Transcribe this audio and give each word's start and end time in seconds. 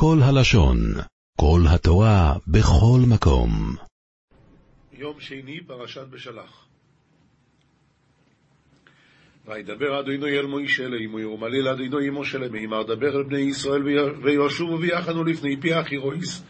כל 0.00 0.18
הלשון, 0.22 0.78
כל 1.40 1.60
התורה, 1.74 2.34
בכל 2.46 3.00
מקום. 3.08 3.50
יום 4.92 5.20
שני, 5.20 5.60
פרשת 5.66 6.06
בשלח. 6.10 6.66
וידבר 9.46 10.00
אדוני 10.00 10.38
אל 10.38 10.46
מוישה 10.46 10.88
לאמו 10.88 11.20
ירמליל 11.20 11.68
אדוני 11.68 12.08
אמו 12.08 12.24
שלם, 12.24 12.54
אמר 12.54 12.82
דבר 12.82 13.16
אל 13.16 13.22
בני 13.22 13.38
ישראל 13.38 13.82
וישובו 14.22 14.80
ויחנו 14.80 15.24
לפני 15.24 15.56
פי 15.60 15.80
אחירויס, 15.80 16.44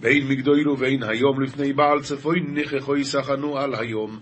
ואין 0.00 0.28
מגדולו 0.28 0.78
ואין 0.78 1.02
היום 1.02 1.42
לפני 1.42 1.72
בעל 1.72 2.02
צפוין 2.02 2.58
נכחו 2.58 2.96
יסחנו 2.96 3.58
על 3.58 3.74
היום. 3.74 4.18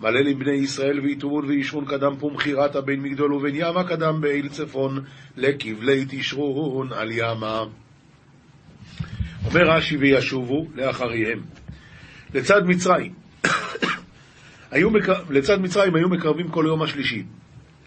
מלל 0.00 0.28
עם 0.28 0.38
בני 0.38 0.56
ישראל 0.56 1.00
ויתומון 1.00 1.44
וישרון 1.44 1.84
קדם 1.84 2.16
פום 2.18 2.38
חירתה 2.38 2.80
בין 2.80 3.02
מגדול 3.02 3.32
ובין 3.32 3.54
ימה 3.54 3.84
קדם 3.88 4.20
באיל 4.20 4.48
צפון 4.48 5.04
לכבלי 5.36 6.04
תשרון 6.08 6.92
על 6.92 7.08
ימה. 7.12 7.64
אומר 9.46 9.70
רש"י 9.70 9.96
וישובו 9.96 10.66
לאחריהם. 10.74 11.42
לצד 12.34 12.62
מצרים, 12.66 13.12
היו 14.70 14.90
מקר... 14.90 15.22
לצד 15.30 15.60
מצרים 15.60 15.94
היו 15.94 16.08
מקרבים 16.08 16.48
כל 16.48 16.64
יום 16.66 16.82
השלישי. 16.82 17.24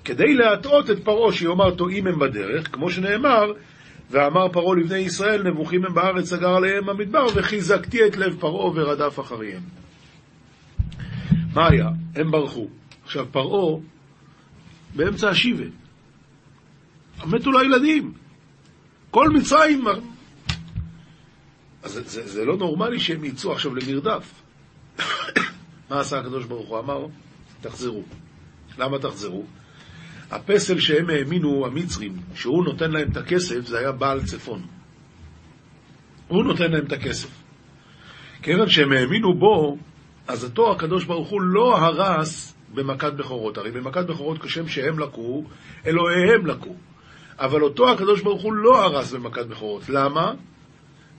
כדי 0.06 0.34
להטעות 0.34 0.90
את 0.90 1.04
פרעה 1.04 1.32
שיאמר 1.34 1.76
טועים 1.76 2.08
הם 2.08 2.20
בדרך, 2.20 2.76
כמו 2.76 2.90
שנאמר, 2.90 3.52
ואמר 4.12 4.50
פרעה 4.50 4.76
לבני 4.76 4.98
ישראל 4.98 5.44
נבוכים 5.44 5.86
הם 5.86 5.94
בארץ 5.94 6.30
סגר 6.30 6.50
עליהם 6.50 6.90
המדבר 6.90 7.26
וחיזקתי 7.36 8.06
את 8.06 8.18
לב 8.18 8.40
פרעה 8.40 8.72
ורדף 8.76 9.20
אחריהם. 9.20 9.62
מה 11.54 11.68
היה? 11.68 11.88
הם 12.16 12.32
ברחו. 12.32 12.68
עכשיו 13.04 13.26
פרעה 13.32 13.80
באמצע 14.96 15.30
השיבה. 15.30 15.66
מתו 17.26 17.52
לו 17.52 17.64
ילדים. 17.64 18.14
כל 19.12 19.30
מצרים... 19.30 19.84
אז 21.84 21.92
זה, 21.92 22.04
זה, 22.04 22.28
זה 22.28 22.46
לא 22.46 22.58
נורמלי 22.58 23.00
שהם 23.00 23.24
יצאו 23.24 23.52
עכשיו 23.52 23.76
למרדף. 23.76 24.42
מה 25.90 26.00
עשה 26.00 26.20
הקדוש 26.20 26.46
ברוך 26.46 26.70
הוא? 26.70 26.80
אמר, 26.80 27.06
תחזרו. 27.62 28.04
למה 28.78 29.00
תחזרו? 29.00 29.46
הפסל 30.32 30.80
שהם 30.80 31.10
האמינו, 31.10 31.66
המצרים, 31.66 32.18
שהוא 32.36 32.64
נותן 32.64 32.92
להם 32.92 33.12
את 33.12 33.18
הכסף, 33.18 33.60
זה 33.66 33.80
היה 33.80 33.92
בעל 33.92 34.24
צפון. 34.24 34.62
הוא 36.28 36.44
נותן 36.44 36.72
להם 36.72 36.86
את 36.86 36.92
הכסף. 36.92 37.30
כיוון 38.42 38.70
שהם 38.70 38.92
האמינו 38.92 39.34
בו, 39.34 39.78
אז 40.28 40.44
אותו 40.44 40.72
הקדוש 40.72 41.06
ברוך 41.06 41.30
הוא 41.30 41.42
לא 41.42 41.78
הרס 41.78 42.56
במכת 42.74 43.14
בכורות. 43.14 43.58
הרי 43.58 43.72
במכת 43.72 44.06
בכורות 44.06 44.42
כשם 44.42 44.68
שהם 44.68 45.00
לקו, 45.00 45.44
אלוהיהם 45.86 46.46
לקו. 46.46 46.76
אבל 47.40 47.64
אותו 47.64 47.92
הקדוש 47.92 48.22
ברוך 48.22 48.42
הוא 48.42 48.54
לא 48.54 48.84
הרס 48.84 49.14
במכת 49.14 49.46
בכורות. 49.46 49.90
למה? 49.90 50.34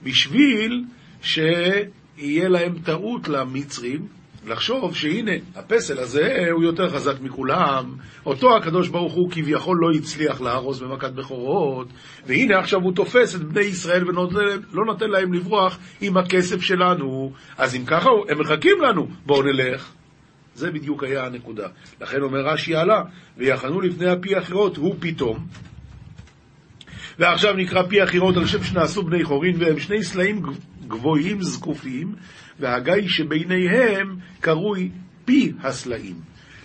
בשביל 0.03 0.83
שיהיה 1.21 2.49
להם 2.49 2.79
טעות 2.83 3.27
למצרים, 3.27 4.07
לחשוב 4.47 4.95
שהנה, 4.95 5.31
הפסל 5.55 5.99
הזה 5.99 6.47
הוא 6.51 6.63
יותר 6.63 6.89
חזק 6.89 7.21
מכולם, 7.21 7.95
אותו 8.25 8.57
הקדוש 8.57 8.87
ברוך 8.87 9.13
הוא 9.13 9.31
כביכול 9.31 9.77
לא 9.81 9.97
הצליח 9.97 10.41
להרוס 10.41 10.79
במכת 10.79 11.11
בכורות, 11.11 11.87
והנה 12.25 12.59
עכשיו 12.59 12.79
הוא 12.81 12.93
תופס 12.95 13.35
את 13.35 13.43
בני 13.43 13.61
ישראל 13.61 14.09
ולא 14.09 14.85
נותן 14.85 15.09
להם 15.09 15.33
לברוח 15.33 15.79
עם 16.01 16.17
הכסף 16.17 16.61
שלנו, 16.61 17.31
אז 17.57 17.75
אם 17.75 17.85
ככה 17.85 18.09
הם 18.29 18.39
מחכים 18.39 18.81
לנו, 18.81 19.07
בואו 19.25 19.41
נלך. 19.41 19.91
זה 20.55 20.71
בדיוק 20.71 21.03
היה 21.03 21.25
הנקודה. 21.25 21.67
לכן 22.01 22.21
אומר 22.21 22.39
רש"י 22.39 22.75
עלה, 22.75 23.01
ויחנו 23.37 23.81
לפני 23.81 24.09
הפי 24.09 24.35
החירות, 24.35 24.77
הוא 24.77 24.95
פתאום. 24.99 25.47
ועכשיו 27.19 27.53
נקרא 27.53 27.83
פי 27.83 28.01
החירות 28.01 28.37
על 28.37 28.45
שם 28.45 28.63
שנעשו 28.63 29.03
בני 29.03 29.23
חורין, 29.23 29.55
והם 29.59 29.79
שני 29.79 30.03
סלעים 30.03 30.41
גבוהים 30.87 31.41
זקופים, 31.41 32.15
והגיא 32.59 33.07
שביניהם 33.07 34.15
קרוי 34.39 34.89
פי 35.25 35.51
הסלעים. 35.63 36.15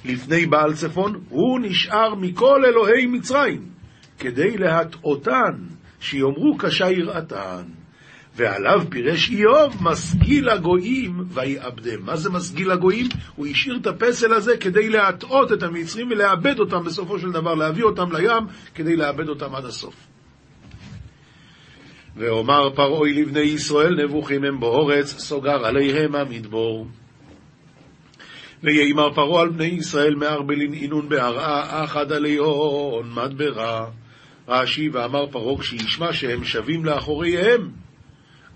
לפני 0.04 0.46
בעל 0.46 0.74
צפון 0.74 1.20
הוא 1.28 1.60
נשאר 1.62 2.14
מכל 2.14 2.64
אלוהי 2.64 3.06
מצרים, 3.06 3.62
כדי 4.18 4.56
להטעותן, 4.56 5.52
שיאמרו 6.00 6.56
קשה 6.58 6.90
יראתן. 6.90 7.62
ועליו 8.36 8.82
פירש 8.90 9.30
איוב, 9.30 9.76
משכיל 9.80 10.48
הגויים 10.48 11.24
ויאבדם. 11.28 12.04
מה 12.04 12.16
זה 12.16 12.30
משכיל 12.30 12.70
הגויים? 12.70 13.06
הוא 13.36 13.46
השאיר 13.46 13.76
את 13.76 13.86
הפסל 13.86 14.32
הזה 14.32 14.56
כדי 14.56 14.88
להטעות 14.88 15.52
את 15.52 15.62
המצרים 15.62 16.10
ולאבד 16.10 16.58
אותם 16.58 16.84
בסופו 16.84 17.18
של 17.18 17.32
דבר, 17.32 17.54
להביא 17.54 17.84
אותם 17.84 18.12
לים 18.12 18.46
כדי 18.74 18.96
לאבד 18.96 19.28
אותם 19.28 19.54
עד 19.54 19.64
הסוף. 19.64 20.05
ואומר 22.16 22.70
פרעוי 22.74 23.12
לבני 23.12 23.40
ישראל 23.40 24.04
נבוכים 24.04 24.44
הם 24.44 24.60
באורץ, 24.60 25.18
סוגר 25.18 25.66
עליהם 25.66 26.14
המדבור. 26.14 26.86
ויאמר 28.62 29.14
פרעה 29.14 29.42
על 29.42 29.48
בני 29.48 29.64
ישראל 29.64 30.14
מערבלין 30.14 30.74
אינון 30.74 31.08
בהרעה, 31.08 31.84
אחד 31.84 32.12
עליון 32.12 33.12
מדברה. 33.14 33.86
רש"י 34.48 34.88
ואמר 34.88 35.26
פרעה 35.26 35.58
כשישמע 35.58 36.12
שהם 36.12 36.44
שבים 36.44 36.84
לאחוריהם, 36.84 37.70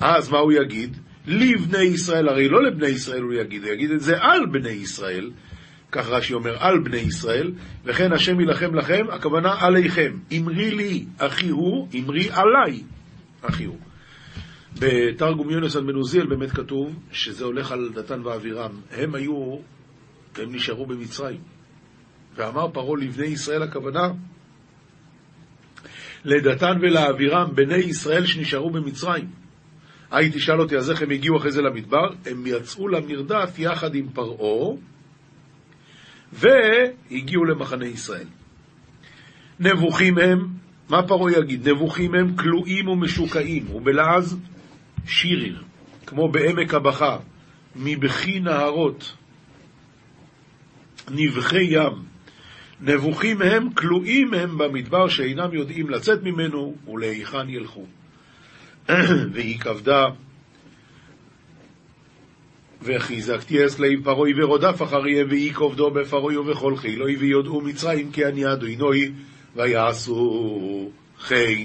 אז 0.01 0.31
מה 0.31 0.39
הוא 0.39 0.53
יגיד? 0.53 0.97
לבני 1.27 1.83
ישראל, 1.83 2.29
הרי 2.29 2.49
לא 2.49 2.63
לבני 2.63 2.89
ישראל 2.89 3.23
הוא 3.23 3.33
יגיד, 3.33 3.65
הוא 3.65 3.73
יגיד 3.73 3.91
את 3.91 4.01
זה 4.01 4.17
על 4.21 4.47
בני 4.47 4.71
ישראל, 4.71 5.31
כך 5.93 6.09
רש"י 6.09 6.35
אומר, 6.35 6.57
על 6.59 6.79
בני 6.79 6.97
ישראל, 6.97 7.53
וכן 7.85 8.13
השם 8.13 8.41
יילחם 8.41 8.75
לכם, 8.75 9.07
הכוונה 9.11 9.55
עליכם. 9.61 10.17
אמרי 10.33 10.71
לי 10.71 11.05
אחי 11.19 11.49
הוא, 11.49 11.89
אמרי 11.95 12.29
עליי. 12.33 12.81
אחי 13.43 13.65
הוא. 13.65 13.79
בתרגום 14.79 15.51
יונס 15.51 15.77
על 15.77 15.85
מנוזיאל 15.85 16.27
באמת 16.27 16.51
כתוב 16.51 16.99
שזה 17.13 17.45
הולך 17.45 17.73
על 17.73 17.91
דתן 17.95 18.27
ואבירם. 18.27 18.81
הם 18.91 19.15
היו, 19.15 19.59
הם 20.37 20.55
נשארו 20.55 20.87
במצרים. 20.87 21.41
ואמר 22.35 22.69
פרעה 22.73 22.97
לבני 23.01 23.27
ישראל 23.27 23.63
הכוונה 23.63 24.09
לדתן 26.25 26.73
ולאבירם, 26.81 27.55
בני 27.55 27.77
ישראל 27.77 28.27
שנשארו 28.27 28.71
במצרים. 28.71 29.27
היי 30.11 30.31
תשאל 30.31 30.61
אותי, 30.61 30.77
אז 30.77 30.91
איך 30.91 31.03
הם 31.03 31.11
הגיעו 31.11 31.37
אחרי 31.37 31.53
זה 31.53 31.63
למדבר? 31.63 32.09
הם 32.27 32.47
יצאו 32.47 32.89
למרדף 32.89 33.59
יחד 33.59 33.95
עם 33.95 34.09
פרעה 34.09 34.77
והגיעו 36.33 37.45
למחנה 37.45 37.87
ישראל. 37.87 38.27
נבוכים 39.61 40.19
הם 40.19 40.39
מה 40.91 41.03
פרעה 41.03 41.33
יגיד? 41.33 41.69
נבוכים 41.69 42.15
הם 42.15 42.37
כלואים 42.37 42.89
ומשוקעים, 42.89 43.71
ובלעז 43.75 44.39
שיריר, 45.07 45.63
כמו 46.07 46.29
בעמק 46.29 46.75
הבכה, 46.75 47.19
מבכי 47.77 48.41
נהרות, 48.41 49.17
נבחי 51.11 51.63
ים. 51.63 51.93
נבוכים 52.81 53.43
הם, 53.43 53.73
כלואים 53.75 54.35
הם 54.35 54.59
במדבר 54.59 55.09
שאינם 55.09 55.55
יודעים 55.55 55.91
לצאת 55.91 56.23
ממנו 56.23 56.75
ולהיכן 56.89 57.49
ילכו. 57.49 57.87
והיא 59.33 59.59
כבדה, 59.59 60.05
וחיזקתי 62.83 63.67
אסלי 63.67 64.03
פרוי 64.03 64.33
ורודף 64.43 64.83
אחריהם, 64.83 65.29
והיא 65.29 65.55
כובדו 65.55 65.91
בפרוי 65.91 66.37
ובכל 66.37 66.77
חילוי, 66.77 67.17
ויודעו 67.17 67.61
מצרים 67.61 68.11
כי 68.13 68.27
אני 68.27 68.53
אדוני 68.53 69.11
ויעשו 69.57 70.91
חן. 71.21 71.65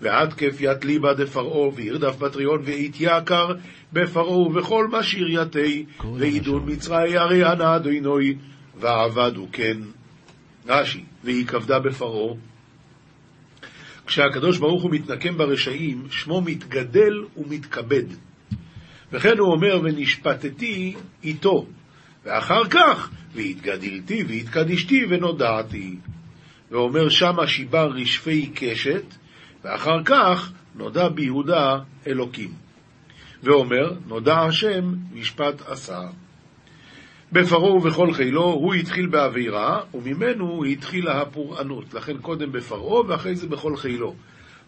ועד 0.00 0.32
כיף 0.32 0.56
יתליבה 0.60 1.14
דפרעה, 1.14 1.68
וירדף 1.74 2.16
בטריון, 2.16 2.62
ויתיעקר 2.64 3.54
בפרעה 3.92 4.38
ובכל 4.38 4.88
מה 4.88 5.02
שירייתי, 5.02 5.84
ועידון 6.18 6.62
מצרי 6.66 7.16
הרי 7.16 7.44
ענה 7.44 7.76
אדינוי, 7.76 8.36
ועבדו 8.80 9.46
כן. 9.52 9.76
רש"י, 10.66 11.04
והיא 11.24 11.46
כבדה 11.46 11.78
בפרעה. 11.78 12.34
כשהקדוש 14.06 14.58
ברוך 14.58 14.82
הוא 14.82 14.90
מתנקם 14.90 15.36
ברשעים, 15.38 16.06
שמו 16.10 16.40
מתגדל 16.40 17.24
ומתכבד. 17.36 18.04
וכן 19.12 19.38
הוא 19.38 19.52
אומר, 19.52 19.80
ונשפטתי 19.84 20.94
איתו. 21.24 21.66
ואחר 22.24 22.64
כך, 22.70 23.10
והתגדלתי 23.34 24.24
והתקדישתי 24.28 25.04
ונודעתי. 25.08 25.96
ואומר 26.70 27.08
שמה 27.08 27.46
שיבר 27.46 27.90
רשפי 27.94 28.50
קשת, 28.54 29.04
ואחר 29.64 30.02
כך 30.04 30.52
נודע 30.74 31.08
ביהודה 31.08 31.78
אלוקים. 32.06 32.50
ואומר, 33.42 33.92
נודע 34.06 34.38
השם 34.38 34.94
משפט 35.12 35.62
עשה. 35.68 36.00
בפרעה 37.32 37.72
ובכל 37.72 38.12
חילו 38.12 38.42
הוא 38.42 38.74
התחיל 38.74 39.06
באווירה, 39.06 39.80
וממנו 39.94 40.64
התחילה 40.64 41.20
הפורענות. 41.20 41.94
לכן 41.94 42.18
קודם 42.18 42.52
בפרעה 42.52 43.06
ואחרי 43.06 43.36
זה 43.36 43.46
בכל 43.46 43.76
חילו. 43.76 44.14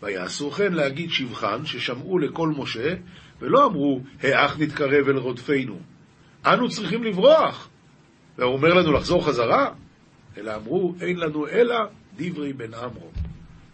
ויעשו 0.03 0.51
כן 0.51 0.73
להגיד 0.73 1.11
שבחן, 1.11 1.67
ששמעו 1.67 2.19
לקול 2.19 2.55
משה, 2.59 2.95
ולא 3.41 3.67
אמרו, 3.67 4.01
האח 4.23 4.59
נתקרב 4.59 5.09
אל 5.09 5.17
רודפינו. 5.17 5.79
אנו 6.47 6.69
צריכים 6.69 7.05
לברוח. 7.05 7.69
והוא 8.39 8.53
אומר 8.53 8.75
לנו 8.75 8.93
לחזור 8.93 9.27
חזרה? 9.27 9.71
אלא 10.39 10.57
אמרו, 10.57 10.95
אין 11.01 11.17
לנו 11.17 11.49
אלא 11.49 11.77
דברי 12.17 12.53
בן 12.53 12.75
עמרו. 12.75 13.11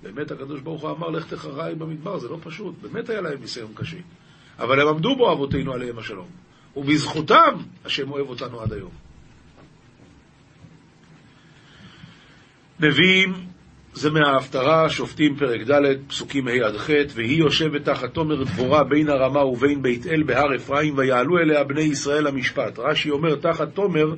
באמת 0.02 0.30
הקדוש 0.30 0.60
ברוך 0.60 0.82
הוא 0.82 0.90
אמר, 0.90 1.10
לך 1.10 1.26
תחריי 1.26 1.74
במדבר, 1.74 2.18
זה 2.18 2.28
לא 2.28 2.38
פשוט, 2.42 2.74
באמת 2.82 3.10
היה 3.10 3.20
להם 3.20 3.40
ניסיון 3.40 3.72
קשה. 3.74 3.96
אבל 4.58 4.80
הם 4.80 4.88
עמדו 4.88 5.16
בו 5.16 5.32
אבותינו 5.32 5.72
עליהם 5.72 5.98
השלום. 5.98 6.28
ובזכותם 6.76 7.54
השם 7.84 8.10
אוהב 8.10 8.28
אותנו 8.28 8.60
עד 8.60 8.72
היום. 8.72 8.90
נביאים 12.80 13.34
זה 13.94 14.10
מההפטרה, 14.10 14.90
שופטים 14.90 15.36
פרק 15.36 15.60
ד', 15.70 16.08
פסוקים 16.08 16.48
ה' 16.48 16.66
עד 16.66 16.76
ח', 16.76 16.90
והיא 17.14 17.38
יושבת 17.38 17.84
תחת 17.84 18.14
תומר 18.14 18.44
דבורה 18.44 18.84
בין 18.84 19.08
הרמה 19.08 19.44
ובין 19.44 19.82
בית 19.82 20.06
אל 20.06 20.22
בהר 20.22 20.56
אפרים, 20.56 20.98
ויעלו 20.98 21.38
אליה 21.38 21.64
בני 21.64 21.82
ישראל 21.82 22.28
למשפט. 22.28 22.78
רש"י 22.78 23.10
אומר, 23.10 23.34
תחת 23.34 23.74
תומר, 23.74 24.14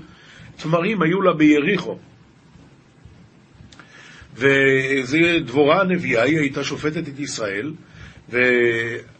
תמרים 0.56 1.02
היו 1.02 1.22
לה 1.22 1.32
ביריחו. 1.32 1.98
וזה 4.34 5.38
דבורה 5.44 5.80
הנביאה, 5.80 6.22
היא 6.22 6.38
הייתה 6.38 6.64
שופטת 6.64 7.08
את 7.08 7.18
ישראל, 7.18 7.72
ו... 8.30 8.38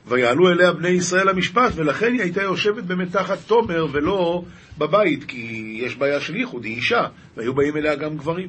ויעלו 0.07 0.51
אליה 0.51 0.73
בני 0.73 0.89
ישראל 0.89 1.29
למשפט, 1.29 1.73
ולכן 1.75 2.13
היא 2.13 2.23
הייתה 2.23 2.43
יושבת 2.43 2.85
באמת 2.85 3.13
תחת 3.13 3.39
תומר 3.47 3.87
ולא 3.93 4.43
בבית, 4.79 5.25
כי 5.25 5.79
יש 5.85 5.97
בעיה 5.97 6.21
של 6.21 6.37
ייחוד, 6.37 6.65
היא 6.65 6.77
אישה, 6.77 7.07
והיו 7.37 7.55
באים 7.55 7.77
אליה 7.77 7.95
גם 7.95 8.17
גברים. 8.17 8.49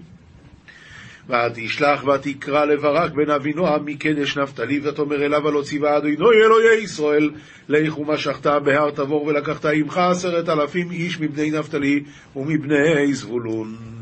ותשלח 1.29 2.03
ותקרא 2.03 2.65
לברק 2.65 3.12
בן 3.12 3.29
אבינועם 3.29 3.85
מקדש 3.85 4.38
נפתלי, 4.38 4.79
ותאמר 4.83 5.25
אליו 5.25 5.47
הלא 5.47 5.62
ציווה 5.62 5.97
אדוני 5.97 6.15
אלוהי 6.17 6.83
ישראל, 6.83 7.31
לך 7.69 7.97
ומשכת 7.97 8.47
בהר 8.47 8.91
תבור 8.91 9.25
ולקחת 9.25 9.65
עמך 9.65 9.97
עשרת 9.97 10.50
אלפים 10.50 10.91
איש 10.91 11.19
מבני 11.19 11.51
נפתלי 11.51 12.03
ומבני 12.35 13.13
זבולון. 13.13 13.94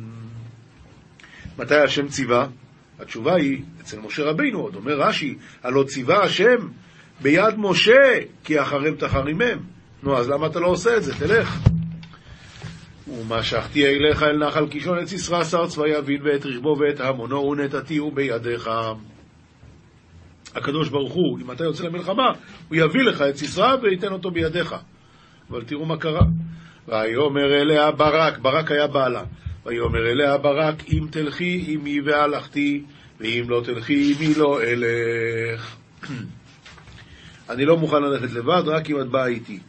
מתי 1.58 1.76
השם 1.76 2.08
ציווה? 2.08 2.48
התשובה 3.00 3.36
היא 3.36 3.62
אצל 3.82 4.00
משה 4.00 4.24
רבינו, 4.24 4.60
עוד 4.60 4.76
אומר 4.76 5.02
רש"י, 5.02 5.38
הלא 5.64 5.84
ציווה 5.84 6.24
השם 6.24 6.68
ביד 7.22 7.56
משה, 7.58 8.20
כי 8.44 8.62
אחריהם 8.62 8.96
תחרימם. 8.96 9.60
נו, 10.04 10.18
אז 10.18 10.30
למה 10.30 10.48
אתה 10.48 10.60
לא 10.60 10.68
עושה 10.68 10.98
את 10.98 11.04
זה? 11.04 11.14
תלך. 11.20 11.60
ומשכתי 13.08 13.86
אליך 13.86 14.24
אל 14.24 14.48
נחל 14.48 14.68
קישון 14.68 15.00
את 15.00 15.08
סיסרא 15.08 15.44
שר 15.44 15.68
צבא 15.68 15.88
יבין 15.88 16.22
ואת 16.24 16.46
רכבו 16.46 16.78
ואת 16.80 17.00
המונו 17.00 17.50
ונתתיהו 17.52 18.12
בידיך. 18.12 18.70
הקדוש 20.56 20.90
ברוך 20.90 21.14
הוא, 21.14 21.40
אם 21.40 21.52
אתה 21.52 21.64
יוצא 21.64 21.84
למלחמה, 21.84 22.28
הוא 22.70 22.78
יביא 22.78 23.04
לך 23.04 23.22
את 23.22 23.38
סיסרא 23.38 23.76
וייתן 23.82 24.12
אותו 24.12 24.32
בידיך. 24.32 24.76
אבל 25.50 25.64
תראו 25.64 25.86
מה 25.86 25.98
קרה. 25.98 26.26
ויאמר 26.88 27.62
אליה 27.62 27.92
ברק, 27.92 28.38
ברק 28.38 28.72
היה 28.72 28.88
בעלה. 28.88 29.24
ויאמר 29.66 30.12
אליה 30.12 30.38
ברק, 30.38 30.84
אם 30.90 31.08
תלכי 31.12 31.66
עמי 31.68 32.02
והלכתי, 32.02 32.84
ואם 33.20 33.46
לא 33.48 33.62
תלכי 33.66 34.16
עמי 34.16 34.36
לא 34.36 34.64
אלך. 34.64 35.76
אני 37.50 37.66
לא 37.66 37.78
מוכן 37.78 38.04
ללכת 38.04 38.32
לבד, 38.32 38.64
רק 38.66 38.90
אם 38.90 39.02
את 39.02 39.08
באה 39.08 39.28
איתי. 39.28 39.60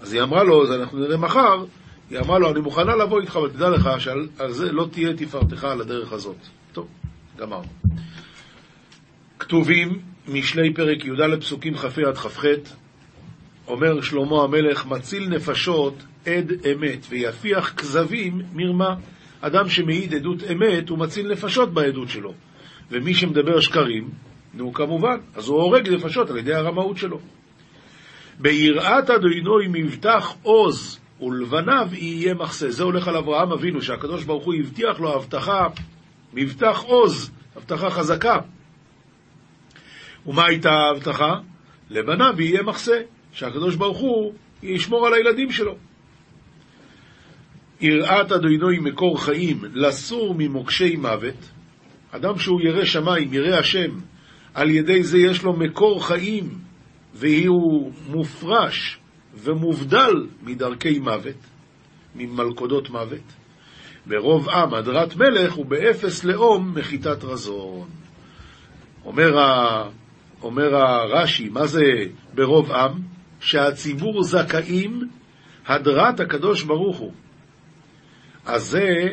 אז 0.00 0.12
היא 0.12 0.22
אמרה 0.22 0.44
לו, 0.44 0.62
אז 0.64 0.72
אנחנו 0.72 0.98
נראה 0.98 1.16
מחר, 1.16 1.64
היא 2.10 2.18
אמרה 2.18 2.38
לו, 2.38 2.50
אני 2.50 2.60
מוכנה 2.60 2.96
לבוא 2.96 3.20
איתך, 3.20 3.36
אבל 3.36 3.50
תדע 3.50 3.68
לך 3.68 3.90
שעל 3.98 4.28
זה 4.48 4.72
לא 4.72 4.88
תהיה 4.92 5.14
תפארתך 5.16 5.64
על 5.64 5.80
הדרך 5.80 6.12
הזאת. 6.12 6.36
טוב, 6.72 6.86
גמרנו. 7.38 7.68
כתובים 9.38 9.98
משלי 10.28 10.74
פרק 10.74 11.04
י"ד 11.04 11.40
פסוקים 11.40 11.76
כ"ה 11.76 11.88
עד 12.08 12.16
כ"ח, 12.16 12.44
אומר 13.66 14.00
שלמה 14.00 14.42
המלך, 14.42 14.86
מציל 14.86 15.28
נפשות 15.28 15.94
עד 16.26 16.52
אמת 16.72 17.06
ויפיח 17.08 17.72
כזבים 17.76 18.42
מרמה. 18.52 18.94
אדם 19.46 19.68
שמעיד 19.68 20.14
עדות 20.14 20.38
אמת, 20.52 20.88
הוא 20.88 20.98
מציל 20.98 21.32
נפשות 21.32 21.74
בעדות 21.74 22.08
שלו. 22.08 22.32
ומי 22.90 23.14
שמדבר 23.14 23.60
שקרים, 23.60 24.10
נו 24.54 24.72
כמובן, 24.72 25.16
אז 25.34 25.48
הוא 25.48 25.62
הורג 25.62 25.88
נפשות 25.88 26.30
על 26.30 26.36
ידי 26.36 26.54
הרמאות 26.54 26.96
שלו. 26.96 27.20
ביראת 28.38 29.10
אדוני 29.10 29.66
מבטח 29.68 30.34
עוז 30.42 31.00
ולבניו 31.20 31.88
יהיה 31.92 32.34
מחסה. 32.34 32.70
זה 32.70 32.82
הולך 32.82 33.08
על 33.08 33.16
אברהם 33.16 33.52
אבינו, 33.52 33.82
שהקדוש 33.82 34.24
ברוך 34.24 34.44
הוא 34.44 34.54
הבטיח 34.54 35.00
לו 35.00 35.14
הבטחה, 35.14 35.66
מבטח 36.34 36.82
עוז, 36.82 37.30
הבטחה 37.56 37.90
חזקה. 37.90 38.38
ומה 40.26 40.46
הייתה 40.46 40.70
ההבטחה? 40.70 41.34
לבניו 41.90 42.34
יהיה 42.38 42.62
מחסה, 42.62 43.00
שהקדוש 43.32 43.76
ברוך 43.76 43.98
הוא 43.98 44.32
ישמור 44.62 45.06
על 45.06 45.14
הילדים 45.14 45.52
שלו. 45.52 45.76
יראת 47.84 48.32
אדוני 48.32 48.78
מקור 48.78 49.24
חיים, 49.24 49.60
לסור 49.74 50.34
ממוקשי 50.38 50.96
מוות. 50.96 51.50
אדם 52.10 52.38
שהוא 52.38 52.60
ירא 52.60 52.84
שמיים, 52.84 53.32
ירא 53.32 53.58
השם, 53.58 53.90
על 54.54 54.70
ידי 54.70 55.02
זה 55.02 55.18
יש 55.18 55.42
לו 55.42 55.52
מקור 55.52 56.06
חיים, 56.06 56.58
והוא 57.14 57.92
מופרש 58.08 58.98
ומובדל 59.34 60.26
מדרכי 60.42 60.98
מוות, 60.98 61.36
ממלכודות 62.14 62.90
מוות. 62.90 63.32
ברוב 64.06 64.48
עם 64.48 64.74
הדרת 64.74 65.16
מלך 65.16 65.58
ובאפס 65.58 66.24
לאום 66.24 66.74
מחיתת 66.74 67.24
רזון. 67.24 67.88
אומר, 69.04 69.38
ה... 69.38 69.88
אומר 70.42 70.76
הרש"י, 70.76 71.48
מה 71.48 71.66
זה 71.66 71.82
ברוב 72.34 72.72
עם? 72.72 72.92
שהציבור 73.40 74.22
זכאים 74.22 75.08
הדרת 75.66 76.20
הקדוש 76.20 76.62
ברוך 76.62 76.96
הוא. 76.96 77.12
אז 78.46 78.62
זה, 78.64 79.08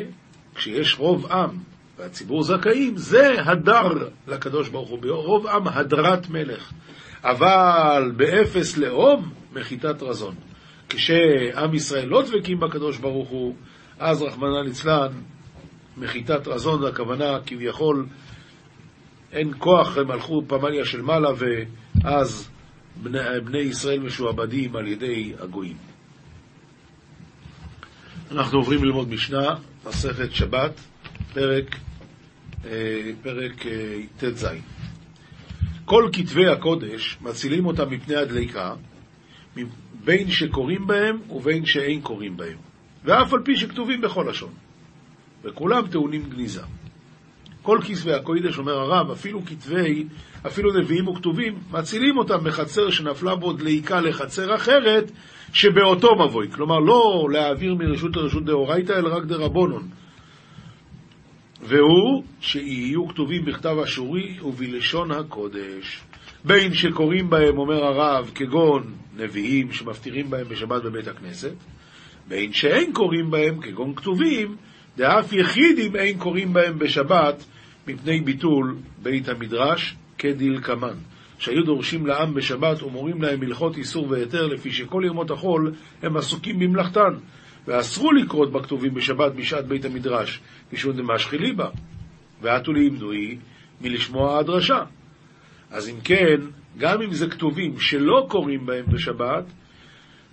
כשיש 0.55 0.99
רוב 0.99 1.25
עם 1.31 1.49
והציבור 1.97 2.43
זכאים, 2.43 2.97
זה 2.97 3.35
הדר 3.45 4.09
לקדוש 4.27 4.69
ברוך 4.69 4.89
הוא. 4.89 4.99
ברוב 4.99 5.47
עם 5.47 5.67
הדרת 5.67 6.29
מלך. 6.29 6.71
אבל 7.23 8.11
באפס 8.15 8.77
לאום, 8.77 9.31
מחיתת 9.53 10.03
רזון. 10.03 10.35
כשעם 10.89 11.73
ישראל 11.73 12.07
לא 12.07 12.21
דבקים 12.21 12.59
בקדוש 12.59 12.97
ברוך 12.97 13.29
הוא, 13.29 13.55
אז 13.99 14.21
רחמנא 14.21 14.59
ליצלן, 14.65 15.11
מחיתת 15.97 16.47
רזון, 16.47 16.85
הכוונה 16.85 17.37
כביכול 17.45 18.05
אין 19.31 19.53
כוח, 19.57 19.97
הם 19.97 20.11
הלכו 20.11 20.43
פמליה 20.47 20.85
של 20.85 21.01
מעלה, 21.01 21.29
ואז 21.37 22.49
בני, 23.03 23.19
בני 23.43 23.57
ישראל 23.57 23.99
משועבדים 23.99 24.75
על 24.75 24.87
ידי 24.87 25.33
הגויים. 25.39 25.90
אנחנו 28.31 28.57
עוברים 28.57 28.83
ללמוד 28.83 29.09
משנה, 29.09 29.55
מסכת 29.87 30.31
שבת, 30.31 30.79
פרק, 31.33 31.75
אה, 32.65 33.11
פרק 33.23 33.65
אה, 33.65 33.99
ט"ז. 34.17 34.47
כל 35.85 36.09
כתבי 36.13 36.47
הקודש, 36.47 37.17
מצילים 37.21 37.65
אותם 37.65 37.89
מפני 37.89 38.15
הדליקה, 38.15 38.73
בין 40.03 40.31
שקוראים 40.31 40.87
בהם 40.87 41.17
ובין 41.29 41.65
שאין 41.65 42.01
קוראים 42.01 42.37
בהם, 42.37 42.57
ואף 43.05 43.33
על 43.33 43.39
פי 43.43 43.55
שכתובים 43.55 44.01
בכל 44.01 44.25
לשון, 44.29 44.53
וכולם 45.43 45.87
טעונים 45.87 46.29
גניזה. 46.29 46.61
כל 47.61 47.79
כתבי 47.83 48.13
הקודש, 48.13 48.57
אומר 48.57 48.73
הרב, 48.73 49.11
אפילו 49.11 49.45
כתבי, 49.45 50.05
אפילו 50.47 50.79
נביאים 50.79 51.07
וכתובים, 51.07 51.59
מצילים 51.71 52.17
אותם 52.17 52.43
בחצר 52.43 52.89
שנפלה 52.89 53.35
בו 53.35 53.53
דליקה 53.53 54.01
לחצר 54.01 54.55
אחרת 54.55 55.11
שבאותו 55.53 56.15
מבוי. 56.15 56.51
כלומר, 56.51 56.79
לא 56.79 57.27
להעביר 57.31 57.75
מרשות 57.75 58.15
לרשות 58.15 58.45
דאורייתא, 58.45 58.91
אלא 58.91 59.15
רק 59.15 59.25
דרבונון. 59.25 59.87
והוא 61.63 62.23
שיהיו 62.39 63.07
כתובים 63.07 63.45
בכתב 63.45 63.75
אשורי 63.83 64.39
ובלשון 64.41 65.11
הקודש. 65.11 66.01
בין 66.45 66.73
שקוראים 66.73 67.29
בהם, 67.29 67.57
אומר 67.57 67.83
הרב, 67.83 68.31
כגון 68.35 68.93
נביאים 69.17 69.71
שמפטירים 69.71 70.29
בהם 70.29 70.47
בשבת 70.49 70.83
בבית 70.83 71.07
הכנסת, 71.07 71.53
בין 72.27 72.53
שאין 72.53 72.93
קוראים 72.93 73.31
בהם, 73.31 73.61
כגון 73.61 73.95
כתובים, 73.95 74.55
דאף 74.97 75.33
יחידים 75.33 75.95
אין 75.95 76.17
קוראים 76.17 76.53
בהם 76.53 76.79
בשבת 76.79 77.45
מפני 77.87 78.21
ביטול 78.21 78.75
בית 79.03 79.29
המדרש 79.29 79.95
כדלקמן. 80.17 80.95
שהיו 81.41 81.63
דורשים 81.63 82.05
לעם 82.05 82.33
בשבת 82.33 82.83
ומורים 82.83 83.21
להם 83.21 83.41
הלכות 83.41 83.77
איסור 83.77 84.09
והיתר, 84.09 84.47
לפי 84.47 84.71
שכל 84.71 85.03
ימות 85.05 85.31
החול 85.31 85.73
הם 86.01 86.17
עסוקים 86.17 86.59
במלאכתן. 86.59 87.13
ואסרו 87.67 88.11
לקרות 88.11 88.51
בכתובים 88.51 88.93
בשבת 88.93 89.31
בשעת 89.31 89.65
בית 89.65 89.85
המדרש, 89.85 90.39
משום 90.73 90.91
דמשכי 90.91 91.37
ליבה, 91.37 91.69
ועטו 92.41 92.73
לימדוי 92.73 93.37
מלשמוע 93.81 94.39
הדרשה. 94.39 94.83
אז 95.71 95.89
אם 95.89 95.95
כן, 96.03 96.41
גם 96.77 97.01
אם 97.01 97.13
זה 97.13 97.29
כתובים 97.29 97.79
שלא 97.79 98.25
קוראים 98.29 98.65
בהם 98.65 98.85
בשבת, 98.87 99.43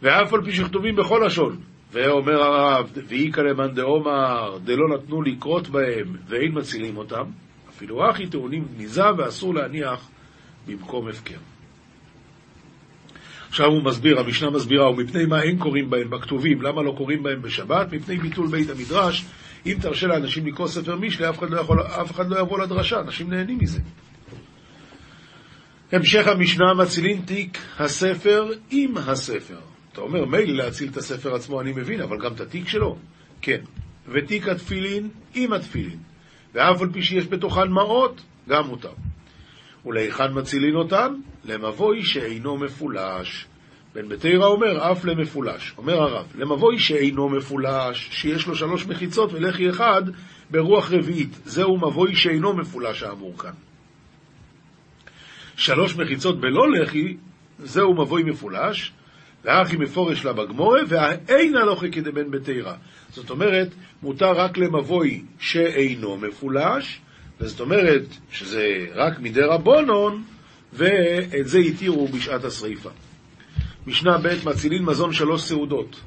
ואף 0.02 0.32
על 0.32 0.44
פי 0.44 0.52
שכתובים 0.52 0.96
בכל 0.96 1.22
לשון, 1.26 1.60
ואומר 1.92 2.42
הרב, 2.42 2.90
ואיכא 3.08 3.40
למאן 3.40 3.74
דאומר, 3.74 4.58
דלא 4.64 4.88
נתנו 4.94 5.22
לקרות 5.22 5.68
בהם, 5.68 6.16
ואין 6.28 6.58
מצילים 6.58 6.96
אותם, 6.96 7.24
אפילו 7.68 8.10
אחי 8.10 8.26
טעונים 8.26 8.64
גניזה 8.76 9.14
ואסור 9.18 9.54
להניח 9.54 10.10
במקום 10.68 11.08
הפקר. 11.08 11.38
עכשיו 13.48 13.66
הוא 13.66 13.82
מסביר, 13.84 14.20
המשנה 14.20 14.50
מסבירה, 14.50 14.90
ומפני 14.90 15.26
מה 15.26 15.42
אין 15.42 15.58
קוראים 15.58 15.90
בהם 15.90 16.10
בכתובים, 16.10 16.62
למה 16.62 16.82
לא 16.82 16.94
קוראים 16.96 17.22
בהם 17.22 17.42
בשבת? 17.42 17.92
מפני 17.92 18.16
ביטול 18.16 18.46
בית 18.46 18.70
המדרש. 18.70 19.24
אם 19.66 19.76
תרשה 19.80 20.06
לאנשים 20.06 20.46
לקרוא 20.46 20.68
ספר 20.68 20.96
משלי, 20.96 21.28
אף 21.28 21.42
לא, 21.42 22.02
אף 22.02 22.10
אחד 22.10 22.30
לא 22.30 22.40
יבוא 22.40 22.58
לדרשה, 22.58 23.00
אנשים 23.00 23.30
נהנים 23.30 23.58
מזה. 23.60 23.80
המשך 25.92 26.26
המשנה 26.26 26.74
מצילין 26.74 27.20
תיק 27.20 27.58
הספר 27.78 28.50
עם 28.70 28.96
הספר. 28.96 29.58
אתה 29.92 30.00
אומר, 30.00 30.24
מילא 30.24 30.64
להציל 30.64 30.88
את 30.88 30.96
הספר 30.96 31.34
עצמו, 31.34 31.60
אני 31.60 31.72
מבין, 31.72 32.00
אבל 32.00 32.18
גם 32.18 32.32
את 32.32 32.40
התיק 32.40 32.68
שלו? 32.68 32.98
כן. 33.42 33.60
ותיק 34.08 34.48
התפילין 34.48 35.08
עם 35.34 35.52
התפילין. 35.52 35.98
ואף 36.54 36.82
על 36.82 36.92
פי 36.92 37.02
שיש 37.02 37.26
בתוכן 37.26 37.68
מעות, 37.68 38.20
גם 38.48 38.66
מותר. 38.66 38.92
ולהיכן 39.88 40.28
מצילין 40.34 40.74
אותן? 40.76 41.14
למבוי 41.44 42.02
שאינו 42.02 42.56
מפולש. 42.56 43.46
בן 43.94 44.08
בתירא 44.08 44.46
אומר, 44.46 44.92
אף 44.92 45.04
למפולש. 45.04 45.74
אומר 45.78 46.02
הרב, 46.02 46.26
למבוי 46.34 46.78
שאינו 46.78 47.28
מפולש, 47.28 48.08
שיש 48.12 48.46
לו 48.46 48.54
שלוש 48.54 48.86
מחיצות 48.86 49.32
ולחי 49.32 49.70
אחד 49.70 50.02
ברוח 50.50 50.92
רביעית. 50.92 51.38
זהו 51.44 51.76
מבוי 51.76 52.16
שאינו 52.16 52.52
מפולש 52.52 53.02
האמור 53.02 53.38
כאן. 53.38 53.52
שלוש 55.56 55.96
מחיצות 55.96 56.40
בלא 56.40 56.72
לחי, 56.72 57.16
זהו 57.58 57.94
מבוי 57.94 58.22
מפולש, 58.22 58.92
והאחי 59.44 59.76
מפורש 59.76 60.24
לה 60.24 60.32
בגמורה, 60.32 60.80
והאינה 60.88 61.64
לא 61.64 61.74
חכי 61.74 62.00
דבן 62.00 62.30
בתירא. 62.30 62.74
זאת 63.10 63.30
אומרת, 63.30 63.68
מותר 64.02 64.32
רק 64.32 64.58
למבוי 64.58 65.24
שאינו 65.38 66.16
מפולש, 66.16 67.00
וזאת 67.40 67.60
אומרת 67.60 68.02
שזה 68.32 68.86
רק 68.94 69.20
מדי 69.20 69.40
רבונון, 69.40 70.22
ואת 70.72 71.48
זה 71.48 71.58
התירו 71.58 72.08
בשעת 72.08 72.44
השריפה. 72.44 72.90
משנה 73.86 74.18
ב' 74.18 74.34
מצילין 74.44 74.84
מזון 74.84 75.12
שלוש 75.12 75.42
סעודות. 75.42 76.00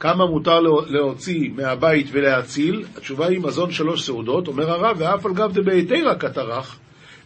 כמה 0.00 0.26
מותר 0.26 0.60
להוציא 0.88 1.50
מהבית 1.54 2.06
ולהציל? 2.12 2.84
התשובה 2.96 3.26
היא 3.26 3.40
מזון 3.40 3.72
שלוש 3.72 4.06
סעודות, 4.06 4.48
אומר 4.48 4.70
הרב, 4.70 4.96
ואף 4.98 5.26
על 5.26 5.34
גב 5.34 5.52
דבעתירא 5.52 6.14
כתרך, 6.18 6.78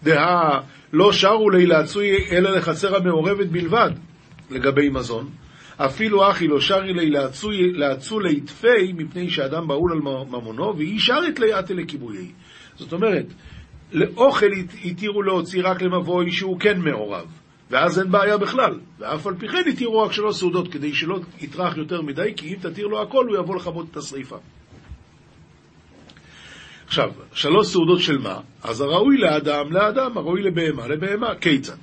דהה 0.02 0.60
לא 0.92 1.12
שרו 1.12 1.50
לי 1.50 1.66
להצוי 1.66 2.16
אלא 2.30 2.50
לחצר 2.50 2.96
המעורבת 2.96 3.46
בלבד, 3.46 3.90
לגבי 4.50 4.88
מזון. 4.88 5.28
אפילו 5.76 6.30
אחי 6.30 6.48
לא 6.48 6.60
שרי 6.60 6.92
לי 6.92 7.10
להצו 7.72 8.20
ליתפי, 8.20 8.92
מפני 8.92 9.30
שאדם 9.30 9.68
בהול 9.68 9.92
על 9.92 9.98
ממונו, 10.28 10.76
והיא 10.76 11.00
שרת 11.00 11.38
ליעתה 11.38 11.74
לכיבויי. 11.74 12.28
זאת 12.80 12.92
אומרת, 12.92 13.26
לאוכל 13.92 14.46
התירו 14.84 15.22
להוציא 15.22 15.62
רק 15.64 15.82
למבוי 15.82 16.32
שהוא 16.32 16.60
כן 16.60 16.80
מעורב, 16.80 17.26
ואז 17.70 17.98
אין 17.98 18.10
בעיה 18.10 18.38
בכלל. 18.38 18.80
ואף 18.98 19.26
על 19.26 19.34
פי 19.38 19.48
כן 19.48 19.62
התירו 19.68 20.02
רק 20.02 20.12
שלוש 20.12 20.36
סעודות, 20.36 20.72
כדי 20.72 20.94
שלא 20.94 21.18
יטרח 21.40 21.76
יותר 21.76 22.02
מדי, 22.02 22.32
כי 22.36 22.54
אם 22.54 22.58
תתיר 22.60 22.86
לו 22.86 23.02
הכל, 23.02 23.26
הוא 23.28 23.36
יבוא 23.36 23.56
לכבות 23.56 23.86
את 23.90 23.96
השריפה. 23.96 24.36
עכשיו, 26.86 27.10
שלוש 27.32 27.66
סעודות 27.66 28.00
של 28.00 28.18
מה? 28.18 28.40
אז 28.62 28.80
הראוי 28.80 29.16
לאדם, 29.18 29.72
לאדם, 29.72 30.18
הראוי 30.18 30.42
לבהמה, 30.42 30.88
לבהמה. 30.88 31.34
כיצד? 31.40 31.76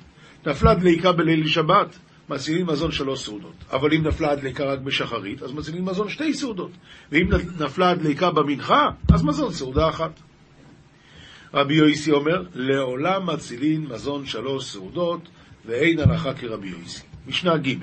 נפלה 0.46 0.74
דליקה 0.74 1.12
בליל 1.12 1.46
שבת, 1.46 1.98
מצילים 2.28 2.66
מזון 2.66 2.92
שלוש 2.92 3.24
סעודות. 3.24 3.54
אבל 3.72 3.94
אם 3.94 4.06
נפלה 4.06 4.30
הדליקה 4.30 4.64
רק 4.64 4.78
בשחרית, 4.78 5.42
אז 5.42 5.52
מצילים 5.52 5.84
מזון 5.84 6.08
שתי 6.08 6.34
סעודות. 6.34 6.70
ואם 7.12 7.28
נפלה 7.60 7.90
הדליקה 7.90 8.30
במנחה, 8.30 8.88
אז 9.12 9.22
מזון 9.22 9.52
סעודה 9.52 9.88
אחת. 9.88 10.10
רבי 11.54 11.74
יויסי 11.74 12.12
אומר, 12.12 12.42
לעולם 12.54 13.26
מצילין 13.26 13.86
מזון 13.86 14.26
שלוש 14.26 14.64
סעודות, 14.64 15.28
ואין 15.66 16.00
הלכה 16.00 16.34
כרבי 16.34 16.68
יויסי. 16.68 17.02
משנה 17.26 17.56
ג' 17.56 17.74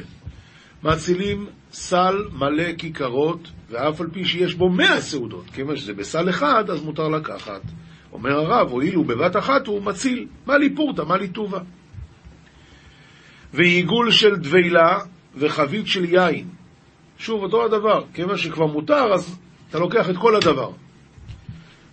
מצילים 0.83 1.47
סל 1.71 2.15
מלא 2.33 2.73
כיכרות, 2.77 3.47
ואף 3.69 4.01
על 4.01 4.07
פי 4.11 4.25
שיש 4.25 4.55
בו 4.55 4.69
מאה 4.69 5.01
סעודות. 5.01 5.45
כיוון 5.53 5.75
שזה 5.75 5.93
בסל 5.93 6.29
אחד, 6.29 6.69
אז 6.69 6.83
מותר 6.83 7.07
לקחת. 7.07 7.61
אומר 8.13 8.31
הרב, 8.31 8.71
הואיל 8.71 8.97
ובבת 8.97 9.37
אחת 9.37 9.67
הוא 9.67 9.81
מציל. 9.81 10.27
מה 10.45 10.57
לי 10.57 10.75
פורתא, 10.75 11.01
מה 11.01 11.17
לי 11.17 11.27
טובה. 11.27 11.59
ועיגול 13.53 14.11
של 14.11 14.35
דבילה 14.35 14.99
וחבית 15.35 15.87
של 15.87 16.05
יין. 16.05 16.47
שוב, 17.17 17.43
אותו 17.43 17.65
הדבר. 17.65 18.03
כיוון 18.13 18.37
שכבר 18.37 18.65
מותר, 18.65 19.13
אז 19.13 19.37
אתה 19.69 19.79
לוקח 19.79 20.09
את 20.09 20.17
כל 20.17 20.35
הדבר. 20.35 20.71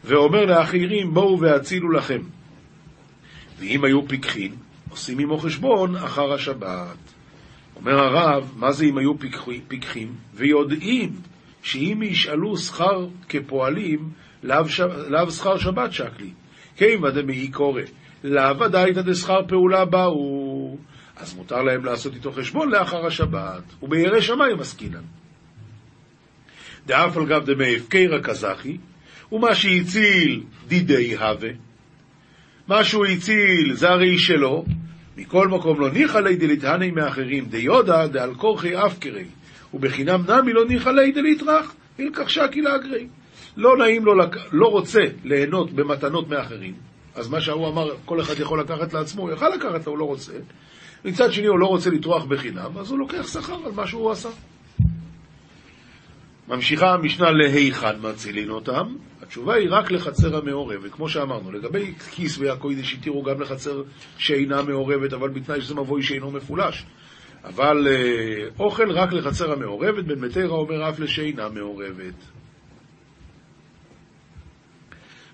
ואומר 0.04 0.44
לאחרים, 0.44 1.14
בואו 1.14 1.40
והצילו 1.40 1.90
לכם. 1.90 2.20
ואם 3.58 3.84
היו 3.84 4.08
פיקחים, 4.08 4.54
עושים 4.90 5.18
עמו 5.18 5.38
חשבון 5.38 5.96
אחר 5.96 6.32
השבת. 6.32 6.96
אומר 7.76 7.98
הרב, 7.98 8.52
מה 8.56 8.72
זה 8.72 8.84
אם 8.84 8.98
היו 8.98 9.12
פיקחים? 9.68 10.14
ויודעים 10.34 11.12
שאם 11.62 12.00
ישאלו 12.04 12.56
שכר 12.56 13.06
כפועלים, 13.28 14.10
לאו 14.42 15.30
שכר 15.30 15.58
שבת 15.58 15.92
שקלי. 15.92 16.30
כימא 16.76 17.10
דמאי 17.10 17.48
קורא, 17.48 17.82
לאו 18.24 18.58
ודאיתא 18.60 19.02
דשכר 19.02 19.40
פעולה 19.48 19.84
באו. 19.84 20.76
אז 21.16 21.34
מותר 21.34 21.62
להם 21.62 21.84
לעשות 21.84 22.14
איתו 22.14 22.32
חשבון 22.32 22.70
לאחר 22.70 23.06
השבת, 23.06 23.62
ובירא 23.82 24.20
שמיים 24.20 24.60
עסקינן. 24.60 25.02
דאף 26.86 27.16
על 27.16 27.26
גב 27.26 27.50
דמי 27.50 27.76
הפקרא 27.76 28.18
קזחי, 28.22 28.76
ומה 29.32 29.54
שהציל 29.54 30.42
דידי 30.68 31.16
הווה. 31.16 31.50
מה 32.68 32.84
שהוא 32.84 33.06
הציל 33.06 33.74
זה 33.74 33.90
הרי 33.90 34.18
שלו, 34.18 34.64
מכל 35.16 35.48
מקום 35.48 35.80
לא 35.80 35.90
ניחא 35.90 36.18
ליה 36.18 36.36
דליתהני 36.36 36.90
מאחרים, 36.90 37.44
דיודא 37.44 38.06
דעל 38.06 38.34
כורחי 38.34 38.86
אפקרי, 38.86 39.24
ובחינם 39.74 40.22
נמי 40.30 40.52
לא 40.52 40.64
ניחא 40.64 40.88
ליה 40.88 41.12
דליתרח, 41.12 41.74
ילקח 41.98 42.28
שקי 42.28 42.62
לאגרי. 42.62 43.06
לא 43.56 43.76
נעים 43.76 44.04
לו, 44.04 44.14
לק... 44.14 44.36
לא 44.52 44.66
רוצה 44.66 45.00
ליהנות 45.24 45.72
במתנות 45.72 46.28
מאחרים, 46.28 46.74
אז 47.14 47.28
מה 47.28 47.40
שההוא 47.40 47.68
אמר, 47.68 47.94
כל 48.04 48.20
אחד 48.20 48.40
יכול 48.40 48.60
לקחת 48.60 48.92
לעצמו, 48.92 49.22
הוא 49.22 49.30
יכל 49.30 49.48
לקחת 49.48 49.86
לו, 49.86 49.92
הוא 49.92 49.98
לא 49.98 50.04
רוצה. 50.04 50.32
מצד 51.04 51.32
שני, 51.32 51.46
הוא 51.46 51.58
לא 51.58 51.66
רוצה 51.66 51.90
לטרוח 51.90 52.24
בחינם, 52.24 52.78
אז 52.78 52.90
הוא 52.90 52.98
לוקח 52.98 53.32
שכר 53.32 53.66
על 53.66 53.72
מה 53.72 53.86
שהוא 53.86 54.10
עשה. 54.10 54.28
ממשיכה 56.48 56.94
המשנה 56.94 57.30
להיכן 57.30 57.96
מצילין 58.00 58.50
אותם, 58.50 58.94
התשובה 59.22 59.54
היא 59.54 59.68
רק 59.70 59.90
לחצר 59.90 60.36
המעורבת, 60.36 60.92
כמו 60.92 61.08
שאמרנו, 61.08 61.52
לגבי 61.52 61.94
כיס 61.94 62.38
והקוידש 62.38 62.94
התירו 62.94 63.22
גם 63.22 63.40
לחצר 63.40 63.82
שאינה 64.18 64.62
מעורבת, 64.62 65.12
אבל 65.12 65.28
בתנאי 65.28 65.60
שזה 65.60 65.74
מבוי 65.74 66.02
שאינו 66.02 66.30
מפולש. 66.30 66.84
אבל 67.44 67.88
אה, 67.90 68.48
אוכל 68.58 68.90
רק 68.90 69.12
לחצר 69.12 69.52
המעורבת, 69.52 70.04
בן 70.04 70.24
מתרא 70.24 70.48
אומר 70.48 70.88
אף 70.88 70.98
לשאינה 71.00 71.48
מעורבת. 71.48 72.14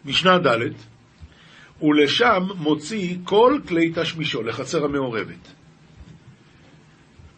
משנה 0.05 0.39
ד' 0.39 0.73
ולשם 1.83 2.43
מוציא 2.57 3.17
כל 3.25 3.59
כלי 3.69 3.93
תשמישו 3.95 4.43
לחצר 4.43 4.85
המעורבת, 4.85 5.53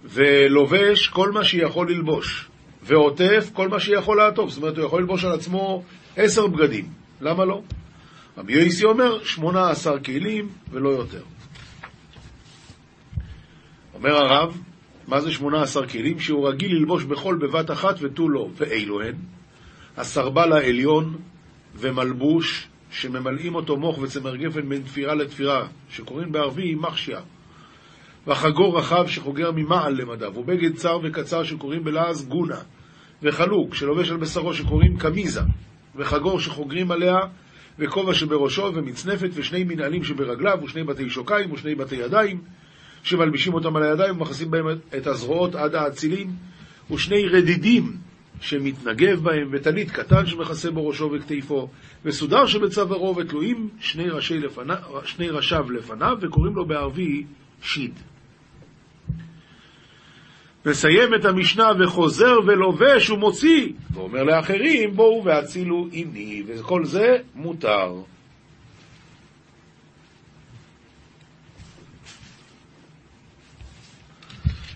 ולובש 0.04 1.08
כל 1.08 1.32
מה 1.32 1.44
שיכול 1.44 1.90
ללבוש, 1.90 2.48
ועוטף 2.82 3.50
כל 3.52 3.68
מה 3.68 3.80
שיכול 3.80 4.16
לעטוף. 4.16 4.50
זאת 4.50 4.62
אומרת, 4.62 4.76
הוא 4.76 4.86
יכול 4.86 5.00
ללבוש 5.00 5.24
על 5.24 5.32
עצמו 5.32 5.82
עשר 6.16 6.46
בגדים. 6.46 6.88
למה 7.20 7.44
לא? 7.44 7.62
רבי 8.38 8.52
יויסי 8.52 8.84
אומר, 8.84 9.24
שמונה 9.24 9.70
עשר 9.70 9.98
כלים 9.98 10.48
ולא 10.70 10.88
יותר. 10.88 11.22
אומר 13.94 14.16
הרב, 14.16 14.58
מה 15.08 15.20
זה 15.20 15.32
שמונה 15.32 15.62
עשר 15.62 15.86
כלים? 15.86 16.20
שהוא 16.20 16.48
רגיל 16.48 16.76
ללבוש 16.76 17.04
בכל 17.04 17.38
בבת 17.40 17.70
אחת 17.70 17.94
ותו 18.00 18.28
לא. 18.28 18.48
ואילו 18.56 19.02
הן? 19.02 19.14
הסרבל 19.96 20.52
העליון 20.52 21.16
ומלבוש 21.74 22.68
שממלאים 22.90 23.54
אותו 23.54 23.76
מוך 23.76 23.98
וצמר 23.98 24.36
גפן 24.36 24.68
בין 24.68 24.82
תפירה 24.82 25.14
לתפירה, 25.14 25.66
שקוראים 25.90 26.32
בערבי 26.32 26.74
מחשיה. 26.74 27.20
וחגור 28.26 28.78
רחב 28.78 29.06
שחוגר 29.06 29.50
ממעל 29.52 29.94
למדיו, 29.94 30.32
ובגד 30.36 30.74
צר 30.74 30.98
וקצר 31.02 31.44
שקוראים 31.44 31.84
בלעז 31.84 32.28
גונה, 32.28 32.60
וחלוק 33.22 33.74
שלובש 33.74 34.10
על 34.10 34.16
בשרו 34.16 34.54
שקוראים 34.54 34.98
קמיזה, 34.98 35.40
וחגור 35.96 36.40
שחוגרים 36.40 36.90
עליה, 36.90 37.18
וכובע 37.78 38.14
שבראשו, 38.14 38.72
ומצנפת, 38.74 39.30
ושני 39.34 39.64
מנהלים 39.64 40.04
שברגליו, 40.04 40.58
ושני 40.64 40.84
בתי 40.84 41.10
שוקיים, 41.10 41.52
ושני 41.52 41.74
בתי 41.74 41.96
ידיים, 41.96 42.40
שמלבישים 43.02 43.54
אותם 43.54 43.76
על 43.76 43.82
הידיים 43.82 44.16
ומכסים 44.16 44.50
בהם 44.50 44.66
את 44.96 45.06
הזרועות 45.06 45.54
עד 45.54 45.74
האצילים, 45.74 46.30
ושני 46.90 47.28
רדידים 47.28 47.96
שמתנגב 48.40 49.22
בהם, 49.22 49.48
וטלית 49.52 49.90
קטן 49.90 50.26
שמכסה 50.26 50.70
בו 50.70 50.88
ראשו 50.88 51.10
וכתפו, 51.12 51.68
וסודר 52.04 52.46
שבצווארו, 52.46 53.16
ותלויים 53.16 53.68
שני, 53.80 54.06
לפני, 54.08 54.74
שני 55.04 55.28
ראשיו 55.28 55.70
לפניו, 55.70 56.18
וקוראים 56.20 56.54
לו 56.54 56.66
בערבי 56.66 57.24
שיד. 57.62 58.09
מסיים 60.66 61.14
את 61.14 61.24
המשנה 61.24 61.70
וחוזר 61.78 62.38
ולובש 62.46 63.10
ומוציא, 63.10 63.72
ואומר 63.90 64.22
לאחרים 64.22 64.96
בואו 64.96 65.24
והצילו 65.24 65.88
עימי, 65.90 66.42
וכל 66.46 66.84
זה 66.84 67.16
מותר. 67.34 68.02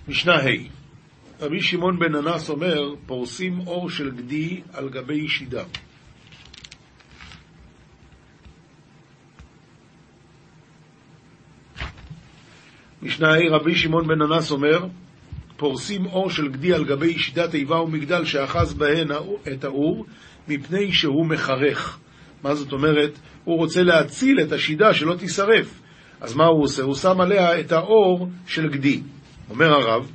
משנה 0.08 0.34
ה' 0.34 0.74
רבי 1.40 1.60
שמעון 1.62 1.98
בן 1.98 2.14
אנס 2.14 2.50
אומר, 2.50 2.94
פורסים 3.06 3.60
אור 3.66 3.90
של 3.90 4.10
גדי 4.10 4.60
על 4.72 4.88
גבי 4.88 5.28
שידה. 5.28 5.64
משנה 13.02 13.28
ה' 13.28 13.50
רבי 13.50 13.74
שמעון 13.74 14.06
בן 14.06 14.22
אנס 14.22 14.50
אומר, 14.50 14.86
פורסים 15.56 16.06
אור 16.06 16.30
של 16.30 16.48
גדי 16.48 16.72
על 16.72 16.84
גבי 16.84 17.06
ישידת 17.06 17.54
איבה 17.54 17.80
ומגדל 17.80 18.24
שאחז 18.24 18.74
בהן 18.74 19.08
את 19.52 19.64
האור, 19.64 20.06
מפני 20.48 20.92
שהוא 20.92 21.26
מחרך. 21.26 21.98
מה 22.42 22.54
זאת 22.54 22.72
אומרת? 22.72 23.18
הוא 23.44 23.56
רוצה 23.56 23.82
להציל 23.82 24.40
את 24.40 24.52
השידה 24.52 24.94
שלא 24.94 25.14
תישרף. 25.14 25.80
אז 26.20 26.34
מה 26.34 26.46
הוא 26.46 26.62
עושה? 26.62 26.82
הוא 26.82 26.94
שם 26.94 27.20
עליה 27.20 27.60
את 27.60 27.72
האור 27.72 28.28
של 28.46 28.68
גדי. 28.68 29.00
אומר 29.50 29.72
הרב, 29.72 30.10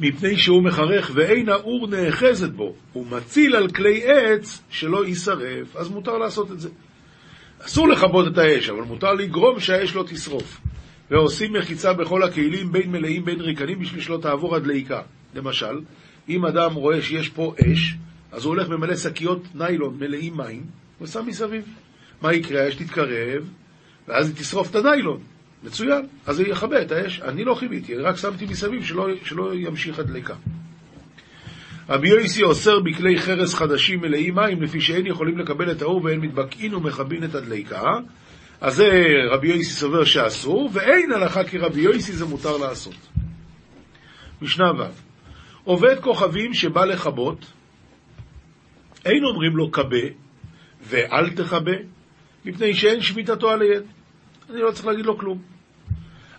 מפני 0.00 0.36
שהוא 0.36 0.64
מחרך 0.64 1.10
ואין 1.14 1.48
האור 1.48 1.86
נאחזת 1.86 2.50
בו, 2.50 2.74
הוא 2.92 3.06
מציל 3.06 3.56
על 3.56 3.68
כלי 3.68 4.02
עץ 4.04 4.62
שלא 4.70 5.06
יישרף, 5.06 5.76
אז 5.76 5.88
מותר 5.88 6.18
לעשות 6.18 6.50
את 6.50 6.60
זה. 6.60 6.68
אסור 7.66 7.88
לכבות 7.88 8.32
את 8.32 8.38
האש, 8.38 8.68
אבל 8.68 8.82
מותר 8.82 9.12
לגרום 9.12 9.60
שהאש 9.60 9.94
לא 9.94 10.04
תשרוף. 10.08 10.60
ועושים 11.10 11.52
מחיצה 11.52 11.92
בכל 11.92 12.22
הכלים, 12.22 12.72
בין 12.72 12.92
מלאים 12.92 13.24
בין 13.24 13.40
ריקנים, 13.40 13.78
בשביל 13.78 14.00
שלא 14.00 14.18
תעבור 14.22 14.56
הדליקה. 14.56 15.02
למשל, 15.34 15.80
אם 16.28 16.46
אדם 16.46 16.74
רואה 16.74 17.02
שיש 17.02 17.28
פה 17.28 17.54
אש, 17.60 17.94
אז 18.32 18.44
הוא 18.44 18.54
הולך 18.54 18.68
ממלא 18.68 18.96
שקיות 18.96 19.42
ניילון 19.54 19.96
מלאים 19.98 20.36
מים, 20.36 20.62
ושם 21.00 21.26
מסביב. 21.26 21.64
מה 22.22 22.34
יקרה? 22.34 22.62
האש 22.62 22.74
תתקרב, 22.74 23.50
ואז 24.08 24.28
היא 24.28 24.36
תשרוף 24.36 24.70
את 24.70 24.76
הניילון. 24.76 25.20
מצוין, 25.64 26.06
אז 26.26 26.36
זה 26.36 26.48
יכבה 26.48 26.82
את 26.82 26.92
האש. 26.92 27.20
אני 27.20 27.44
לא 27.44 27.54
חיביתי, 27.54 27.96
רק 27.96 28.16
שמתי 28.16 28.46
מסביב 28.46 28.84
שלא, 28.84 29.08
שלא 29.24 29.54
ימשיך 29.54 29.98
הדליקה. 29.98 30.34
רבי 31.88 32.08
יויסי 32.08 32.42
אוסר 32.42 32.80
בכלי 32.80 33.18
חרס 33.18 33.54
חדשים 33.54 34.00
מלאים 34.00 34.34
מים, 34.34 34.62
לפי 34.62 34.80
שאין 34.80 35.06
יכולים 35.06 35.38
לקבל 35.38 35.70
את 35.70 35.82
האור 35.82 36.04
ואין 36.04 36.20
מתבקעין 36.20 36.74
ומכבין 36.74 37.24
את 37.24 37.34
הדליקה. 37.34 37.82
אז 38.60 38.74
זה 38.74 38.90
רבי 39.30 39.48
יויסי 39.48 39.72
סובר 39.72 40.04
שאסור, 40.04 40.70
ואין 40.72 41.12
הלכה 41.12 41.44
כי 41.44 41.58
רבי 41.58 41.80
יויסי 41.80 42.12
זה 42.12 42.24
מותר 42.24 42.56
לעשות. 42.56 42.94
משנה 44.42 44.72
ו' 44.72 44.84
עובד 45.64 46.00
כוכבים 46.00 46.54
שבא 46.54 46.84
לכבות, 46.84 47.46
אין 49.04 49.24
אומרים 49.24 49.56
לו 49.56 49.72
כבה 49.72 50.06
ואל 50.82 51.30
תכבה, 51.30 51.76
מפני 52.44 52.74
שאין 52.74 53.00
שמיטתו 53.00 53.50
על 53.50 53.62
היד. 53.62 53.82
אני 54.50 54.60
לא 54.60 54.70
צריך 54.70 54.86
להגיד 54.86 55.06
לו 55.06 55.18
כלום. 55.18 55.42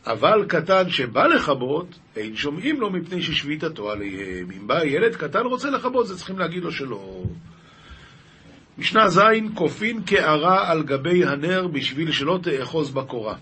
אבל 0.06 0.46
קטן 0.48 0.90
שבא 0.90 1.28
לכבות, 1.28 2.00
אין 2.16 2.36
שומעים 2.36 2.82
לו 2.82 2.90
מפני 2.90 3.22
ששביתתו 3.22 3.92
עליהם. 3.92 4.51
אם 4.51 4.68
בא 4.68 4.84
ילד 4.84 5.16
קטן 5.16 5.46
רוצה 5.46 5.70
לכבות, 5.70 6.08
זה 6.08 6.18
צריכים 6.18 6.40
להגיד 6.40 6.63
לו 6.63 6.72
שלא. 6.72 7.24
משנה 8.78 9.10
ז' 9.10 9.22
כופין 9.56 10.04
קערה 10.04 10.72
על 10.72 10.84
גבי 10.84 11.25
הנר 11.25 11.68
בשביל 11.68 12.12
שלא 12.12 12.40
תאחוז 12.44 12.92
בקורה, 12.92 13.36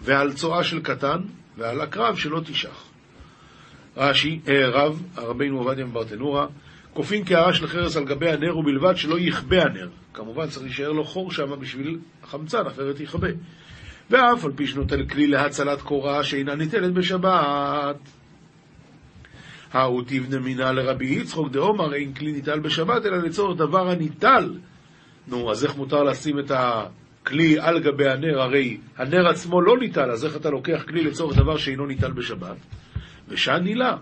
ועל 0.00 0.32
צואה 0.32 0.64
של 0.64 0.80
קטן, 0.80 1.18
ועל 1.56 1.80
הקרב 1.80 2.16
שלא 2.16 2.40
תשח. 2.40 2.84
רש"י, 3.96 4.40
אה, 4.48 4.68
רב, 4.68 5.02
הרבינו 5.16 5.58
עובדיה 5.58 5.84
מברטנורה, 5.84 6.46
כופין 6.94 7.24
קערה 7.24 7.54
של 7.54 7.66
חרס 7.66 7.96
על 7.96 8.04
גבי 8.04 8.30
הנר 8.30 8.58
ובלבד 8.58 8.96
שלא 8.96 9.18
יכבה 9.18 9.62
הנר. 9.62 9.88
כמובן 10.14 10.46
צריך 10.46 10.64
להישאר 10.64 10.92
לו 10.92 11.04
חור 11.04 11.32
שם 11.32 11.60
בשביל 11.60 11.98
החמצן, 12.22 12.66
אחרת 12.66 13.00
יכבה. 13.00 13.28
ואף 14.10 14.44
על 14.44 14.52
פי 14.56 14.66
שנוטל 14.66 15.06
כלי 15.06 15.26
להצלת 15.26 15.82
קורה 15.82 16.24
שאינה 16.24 16.54
ניתנת 16.54 16.92
בשבת. 16.92 17.96
ההוא 19.72 20.02
תבנה 20.06 20.38
מינה 20.38 20.72
לרבי 20.72 21.06
יצחוק 21.06 21.48
דאומר 21.50 21.94
אין 21.94 22.14
כלי 22.14 22.32
ניטל 22.32 22.60
בשבת, 22.60 23.06
אלא 23.06 23.16
לצורך 23.16 23.58
דבר 23.58 23.90
הניטל. 23.90 24.58
נו, 25.28 25.50
אז 25.50 25.64
איך 25.64 25.76
מותר 25.76 26.02
לשים 26.02 26.38
את 26.38 26.50
הכלי 26.54 27.60
על 27.60 27.80
גבי 27.80 28.08
הנר? 28.08 28.40
הרי 28.40 28.78
הנר 28.96 29.28
עצמו 29.28 29.60
לא 29.60 29.78
ניטל, 29.78 30.10
אז 30.10 30.24
איך 30.24 30.36
אתה 30.36 30.50
לוקח 30.50 30.84
כלי 30.88 31.04
לצורך 31.04 31.36
דבר 31.36 31.56
שאינו 31.56 31.86
ניטל 31.86 32.10
בשבת? 32.10 32.56
ושען 33.28 33.62
נילה, 33.62 33.96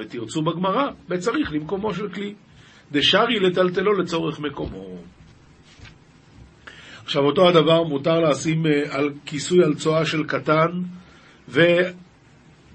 ותרצו 0.00 0.42
בגמרא, 0.42 0.90
וצריך 1.08 1.52
למקומו 1.52 1.94
של 1.94 2.08
כלי. 2.08 2.34
דשארי 2.92 3.40
לטלטלו 3.40 3.92
לצורך 3.92 4.40
מקומו. 4.40 4.98
עכשיו, 7.04 7.22
אותו 7.22 7.48
הדבר 7.48 7.82
מותר 7.82 8.20
לשים 8.20 8.66
אה, 8.66 8.82
על 8.90 9.10
כיסוי 9.26 9.64
על 9.64 9.74
צואה 9.74 10.04
של 10.04 10.24
קטן, 10.24 10.70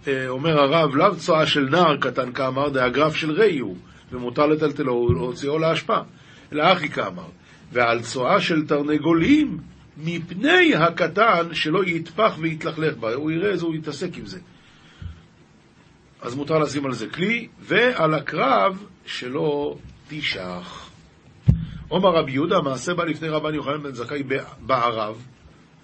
ואומר 0.10 0.60
הרב, 0.60 0.96
לאו 0.96 1.16
צואה 1.16 1.48
של 1.48 1.70
נער 1.70 1.98
קטן 1.98 2.32
כאמר, 2.32 2.70
דאגרף 2.70 3.16
של 3.16 3.32
ראי 3.32 3.60
הוא, 3.60 3.76
ומותר 4.12 4.46
לטלטלו 4.46 5.08
ולהוציאו 5.10 5.60
להשפעה, 5.60 6.04
אלא 6.54 6.74
אחי 6.74 6.90
כאמר. 6.90 7.28
ועל 7.72 8.02
צואה 8.02 8.42
של 8.42 8.68
תרנגולים, 8.68 9.58
מפני 9.98 10.76
הקטן 10.76 11.54
שלא 11.54 11.84
יטפח 11.84 12.36
ויתלכלך 12.40 12.98
בה, 12.98 13.14
הוא 13.14 13.32
יראה 13.32 13.50
איזה 13.50 13.66
הוא 13.66 13.76
יתעסק 13.76 14.18
עם 14.18 14.26
זה. 14.26 14.40
אז 16.22 16.36
מותר 16.36 16.60
לשים 16.60 16.86
על 16.86 16.94
זה 16.94 17.10
כלי, 17.10 17.48
ועל 17.60 18.14
הקרב 18.14 18.84
שלא 19.06 19.78
תשח. 20.08 20.90
עומר 21.88 22.10
רבי 22.10 22.32
יהודה, 22.32 22.58
המעשה 22.58 22.94
בא 22.94 23.04
לפני 23.04 23.30
רבן 23.30 23.54
יוחנן 23.54 23.84
בן 23.84 23.94
זכאי 23.94 24.24
בערב, 24.60 25.26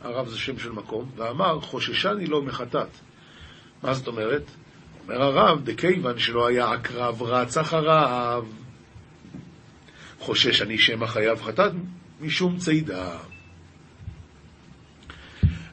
ערב 0.04 0.28
זה 0.28 0.38
שם 0.38 0.60
של 0.60 0.72
מקום, 0.72 1.10
ואמר, 1.16 1.62
חוששני 1.62 2.26
לו 2.26 2.42
מחטאת. 2.42 3.05
מה 3.84 3.94
זאת 3.94 4.08
אומרת? 4.08 4.52
אומר 5.04 5.24
הרב, 5.24 5.64
דכיוון 5.64 6.20
שלא 6.20 6.48
היה 6.48 6.72
עקרב 6.72 7.24
רץ 7.24 7.58
אחריו. 7.58 8.46
חושש 10.20 10.62
אני 10.62 10.78
שמא 10.78 11.06
חייב 11.06 11.42
חטאת 11.42 11.72
משום 12.22 12.58
צידה. 12.58 13.18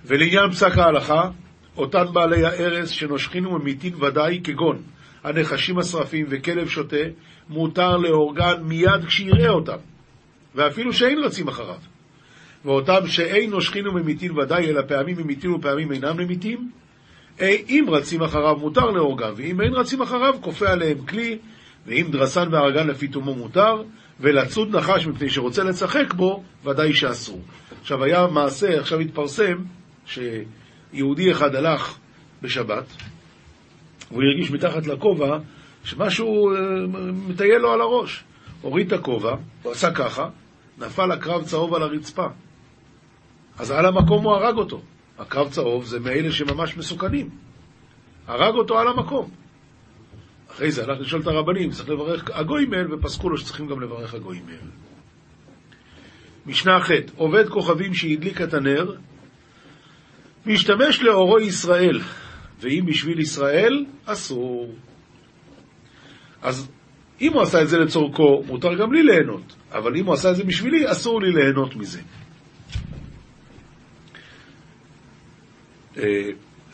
ולעניין 0.04 0.50
פסק 0.50 0.78
ההלכה, 0.78 1.30
אותן 1.76 2.04
בעלי 2.12 2.44
הארס 2.44 2.88
שנושכים 2.88 3.46
וממיתים 3.46 4.02
ודאי, 4.02 4.40
כגון 4.44 4.82
הנחשים 5.24 5.78
השרפים 5.78 6.26
וכלב 6.28 6.68
שוטה, 6.68 6.96
מותר 7.48 7.96
להורגן 7.96 8.62
מיד 8.62 9.04
כשיראה 9.06 9.48
אותם. 9.48 9.78
ואפילו 10.54 10.92
שאין 10.92 11.18
רצים 11.24 11.48
אחריו. 11.48 11.78
ואותם 12.64 13.06
שאין 13.06 13.50
נושכין 13.50 13.86
וממיתין 13.86 14.38
ודאי, 14.38 14.68
אלא 14.68 14.82
פעמים 14.88 15.16
ממיתין 15.18 15.50
ופעמים 15.50 15.92
אינם 15.92 16.16
ממיתים, 16.16 16.70
אם 17.40 17.84
רצים 17.88 18.22
אחריו 18.22 18.56
מותר 18.56 18.90
להורגם, 18.90 19.32
ואם 19.36 19.60
אין 19.60 19.72
רצים 19.72 20.02
אחריו 20.02 20.34
כופה 20.40 20.70
עליהם 20.70 21.06
כלי, 21.06 21.38
ואם 21.86 22.06
דרסן 22.10 22.48
והרגן 22.50 22.86
לפי 22.86 23.08
תומו 23.08 23.34
מותר, 23.34 23.82
ולצוד 24.20 24.76
נחש 24.76 25.06
מפני 25.06 25.30
שרוצה 25.30 25.64
לשחק 25.64 26.14
בו, 26.14 26.42
ודאי 26.64 26.94
שאסור. 26.94 27.40
עכשיו 27.80 28.04
היה 28.04 28.26
מעשה, 28.26 28.80
עכשיו 28.80 29.00
התפרסם, 29.00 29.56
שיהודי 30.06 31.30
אחד 31.32 31.54
הלך 31.54 31.98
בשבת, 32.42 32.84
והוא 34.10 34.22
הרגיש 34.22 34.50
מתחת 34.50 34.86
לכובע 34.86 35.38
שמשהו 35.84 36.50
אה, 36.50 36.56
מטייל 37.28 37.58
לו 37.58 37.72
על 37.72 37.80
הראש. 37.80 38.24
הוריד 38.60 38.86
את 38.86 38.92
הכובע, 38.92 39.36
הוא 39.62 39.72
עשה 39.72 39.90
ככה, 39.94 40.28
נפל 40.78 41.12
הקרב 41.12 41.44
צהוב 41.44 41.74
על 41.74 41.82
הרצפה. 41.82 42.26
אז 43.58 43.70
על 43.70 43.86
המקום 43.86 44.24
הוא 44.24 44.32
הרג 44.32 44.56
אותו. 44.56 44.80
הקרב 45.18 45.50
צהוב 45.50 45.84
זה 45.84 46.00
מאלה 46.00 46.32
שממש 46.32 46.76
מסוכנים. 46.76 47.30
הרג 48.26 48.54
אותו 48.54 48.78
על 48.78 48.88
המקום. 48.88 49.30
אחרי 50.50 50.70
זה 50.70 50.84
הלך 50.84 51.00
לשאול 51.00 51.22
את 51.22 51.26
הרבנים, 51.26 51.70
צריך 51.70 51.88
לברך 51.88 52.30
הגוימל, 52.32 52.94
ופסקו 52.94 53.30
לו 53.30 53.38
שצריכים 53.38 53.66
גם 53.66 53.80
לברך 53.80 54.14
הגוימל. 54.14 54.54
משנה 56.46 56.80
ח' 56.80 56.90
עובד 57.16 57.48
כוכבים 57.48 57.94
שהדליק 57.94 58.40
את 58.40 58.54
הנר, 58.54 58.94
משתמש 60.46 61.02
לאורו 61.02 61.40
ישראל, 61.40 62.00
ואם 62.60 62.84
בשביל 62.86 63.20
ישראל, 63.20 63.84
אסור. 64.04 64.74
אז 66.42 66.68
אם 67.20 67.32
הוא 67.32 67.42
עשה 67.42 67.62
את 67.62 67.68
זה 67.68 67.78
לצורכו, 67.78 68.42
מותר 68.46 68.74
גם 68.74 68.92
לי 68.92 69.02
ליהנות, 69.02 69.56
אבל 69.72 69.96
אם 69.96 70.06
הוא 70.06 70.14
עשה 70.14 70.30
את 70.30 70.36
זה 70.36 70.44
בשבילי, 70.44 70.92
אסור 70.92 71.22
לי 71.22 71.32
ליהנות 71.32 71.76
מזה. 71.76 72.00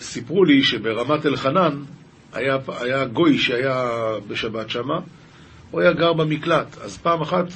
סיפרו 0.01 0.45
לי 0.45 0.63
שברמת 0.63 1.27
אלחנן 1.27 1.83
היה, 2.33 2.57
היה 2.81 3.05
גוי 3.05 3.39
שהיה 3.39 3.91
בשבת 4.29 4.71
שמה, 4.71 5.01
הוא 5.71 5.81
היה 5.81 5.93
גר 5.93 6.13
במקלט, 6.13 6.79
אז 6.79 6.99
פעם 6.99 7.21
אחת 7.21 7.47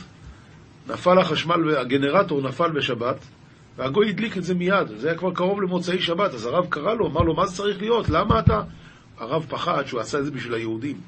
נפל 0.88 1.18
החשמל, 1.18 1.76
הגנרטור 1.76 2.42
נפל 2.42 2.70
בשבת, 2.70 3.16
והגוי 3.76 4.08
הדליק 4.08 4.36
את 4.36 4.44
זה 4.44 4.54
מיד, 4.54 4.88
זה 4.96 5.08
היה 5.08 5.18
כבר 5.18 5.34
קרוב 5.34 5.62
למוצאי 5.62 6.00
שבת, 6.00 6.34
אז 6.34 6.46
הרב 6.46 6.66
קרא 6.66 6.94
לו, 6.94 7.06
אמר 7.06 7.20
לו, 7.20 7.34
מה 7.34 7.46
זה 7.46 7.56
צריך 7.56 7.80
להיות? 7.80 8.08
למה 8.08 8.38
אתה? 8.38 8.62
הרב 9.18 9.46
פחד 9.48 9.82
שהוא 9.86 10.00
עשה 10.00 10.18
את 10.18 10.24
זה 10.24 10.30
בשביל 10.30 10.54
היהודים. 10.54 11.00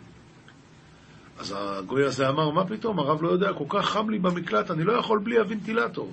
אז 1.38 1.54
הגוי 1.58 2.04
הזה 2.04 2.28
אמר, 2.28 2.50
מה 2.50 2.66
פתאום, 2.66 2.98
הרב 2.98 3.22
לא 3.22 3.28
יודע, 3.28 3.52
כל 3.52 3.64
כך 3.68 3.90
חם 3.90 4.10
לי 4.10 4.18
במקלט, 4.18 4.70
אני 4.70 4.84
לא 4.84 4.92
יכול 4.92 5.18
בלי 5.18 5.38
הוונטילטור. 5.38 6.12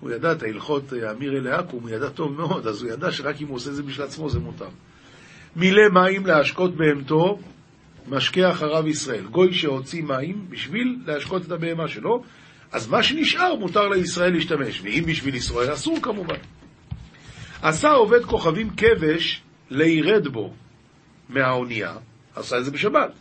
הוא 0.00 0.10
ידע 0.10 0.32
את 0.32 0.42
ההלכות 0.42 0.92
אה, 0.92 1.10
אמיר 1.10 1.38
אלי 1.38 1.50
עכו"ם, 1.50 1.82
הוא 1.82 1.90
ידע 1.90 2.08
טוב 2.08 2.32
מאוד, 2.32 2.66
אז 2.66 2.82
הוא 2.82 2.92
ידע 2.92 3.12
שרק 3.12 3.40
אם 3.40 3.46
הוא 3.48 3.56
עושה 3.56 3.70
את 3.70 3.74
זה 3.74 3.82
בשביל 3.82 4.06
עצמו 4.06 4.30
זה 4.30 4.38
מותר. 4.38 4.68
מילא 5.56 5.82
מים 5.92 6.26
להשקות 6.26 6.76
בהמתו, 6.76 7.38
משקה 8.08 8.50
אחריו 8.50 8.88
ישראל. 8.88 9.26
גוי 9.26 9.54
שהוציא 9.54 10.02
מים 10.02 10.46
בשביל 10.50 10.98
להשקות 11.06 11.46
את 11.46 11.50
הבהמה 11.50 11.88
שלו, 11.88 12.22
אז 12.72 12.88
מה 12.88 13.02
שנשאר 13.02 13.54
מותר 13.54 13.88
לישראל 13.88 14.32
להשתמש, 14.32 14.80
ואם 14.80 15.04
בשביל 15.06 15.34
ישראל 15.34 15.72
אסור 15.72 15.98
כמובן. 16.02 16.38
עשה 17.62 17.90
עובד 17.90 18.24
כוכבים 18.24 18.70
כבש 18.70 19.42
לירד 19.70 20.28
בו 20.28 20.54
מהאונייה, 21.28 21.94
עשה 22.34 22.58
את 22.58 22.64
זה 22.64 22.70
בשבת. 22.70 23.12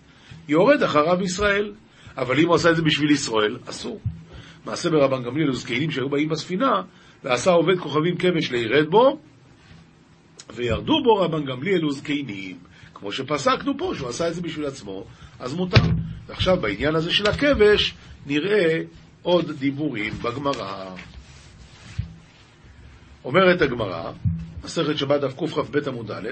יורד 0.47 0.83
אחריו 0.83 1.21
ישראל. 1.23 1.73
אבל 2.17 2.39
אם 2.39 2.47
הוא 2.47 2.55
עשה 2.55 2.69
את 2.69 2.75
זה 2.75 2.81
בשביל 2.81 3.11
ישראל, 3.11 3.57
אסור. 3.65 3.99
מעשה 4.67 4.89
ברבן 4.89 5.23
גמליאל 5.23 5.49
וזקנים 5.49 5.91
שהיו 5.91 6.09
באים 6.09 6.29
בספינה, 6.29 6.81
ועשה 7.23 7.51
עובד 7.51 7.79
כוכבים 7.79 8.17
כבש 8.17 8.51
לירד 8.51 8.89
בו, 8.89 9.19
וירדו 10.55 10.93
בו 11.03 11.15
רבן 11.15 11.45
גמליאל 11.45 11.85
וזקנים. 11.85 12.57
כמו 12.93 13.11
שפסקנו 13.11 13.77
פה, 13.77 13.91
שהוא 13.95 14.09
עשה 14.09 14.27
את 14.27 14.35
זה 14.35 14.41
בשביל 14.41 14.65
עצמו, 14.65 15.05
אז 15.39 15.55
מותר. 15.55 15.81
ועכשיו, 16.27 16.57
בעניין 16.61 16.95
הזה 16.95 17.11
של 17.11 17.29
הכבש, 17.29 17.93
נראה 18.25 18.81
עוד 19.21 19.51
דיבורים 19.51 20.13
בגמרא. 20.13 20.95
אומרת 23.25 23.61
הגמרא, 23.61 24.11
מסכת 24.63 24.97
שבת 24.97 25.21
דף 25.21 25.33
קכ"ב 25.33 25.87
עמוד 25.87 26.11
א', 26.11 26.29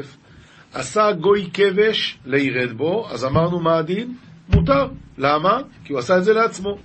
עשה 0.74 1.12
גוי 1.12 1.50
כבש 1.54 2.18
לירד 2.26 2.78
בו, 2.78 3.08
אז 3.10 3.26
אמרנו 3.26 3.60
מה 3.60 3.78
הדין? 3.78 4.16
מותר. 4.50 4.88
למה? 5.18 5.60
כי 5.84 5.94
הוא 5.94 6.00
עשה 6.00 6.18
את 6.18 6.24
זה 6.24 6.34
לעצמו. 6.34 6.78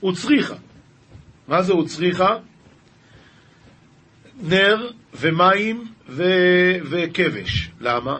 הוא 0.00 0.12
צריכה. 0.12 0.54
מה 1.48 1.62
זה 1.62 1.72
הוא 1.72 1.86
צריכה? 1.86 2.36
נר 4.42 4.90
ומים 5.20 5.84
ו... 6.08 6.22
וכבש. 6.90 7.70
למה? 7.80 8.18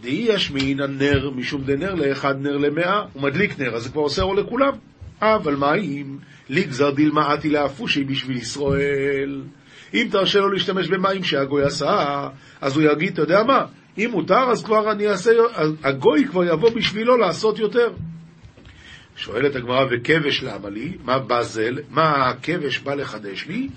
דאי 0.00 0.26
ישמין 0.28 0.80
הנר 0.80 1.30
משום 1.30 1.64
דנר 1.64 1.94
לאחד 1.94 2.40
נר 2.40 2.56
למאה, 2.56 3.02
הוא 3.12 3.22
מדליק 3.22 3.58
נר, 3.58 3.74
אז 3.74 3.82
זה 3.82 3.88
כבר 3.88 4.00
עושה 4.00 4.22
אור 4.22 4.36
לכולם. 4.36 4.72
אבל 5.22 5.56
מה 5.56 5.74
אם 5.74 6.16
לגזר 6.50 6.90
דילמאתי 6.90 7.50
לאפושי 7.50 8.04
בשביל 8.04 8.36
ישראל? 8.36 9.42
אם 9.94 10.08
תרשה 10.10 10.38
לו 10.38 10.52
להשתמש 10.52 10.88
במים 10.88 11.24
שהגוי 11.24 11.62
עשה, 11.62 12.28
אז 12.60 12.76
הוא 12.76 12.82
יגיד, 12.92 13.12
אתה 13.12 13.22
יודע 13.22 13.42
מה, 13.42 13.64
אם 13.98 14.08
מותר, 14.12 14.50
אז 14.50 14.64
כבר 14.64 14.92
אני 14.92 15.08
אעשה, 15.08 15.30
הגוי 15.84 16.24
כבר 16.24 16.44
יבוא 16.44 16.70
בשבילו 16.70 17.16
לעשות 17.16 17.58
יותר. 17.58 17.92
שואלת 19.16 19.56
הגמרא, 19.56 19.84
וכבש 19.90 20.42
למה 20.42 20.68
לי? 20.68 20.96
מה 21.04 21.18
בזל? 21.18 21.78
מה 21.90 22.28
הכבש 22.28 22.78
בא 22.78 22.94
לחדש 22.94 23.46
לי? 23.46 23.68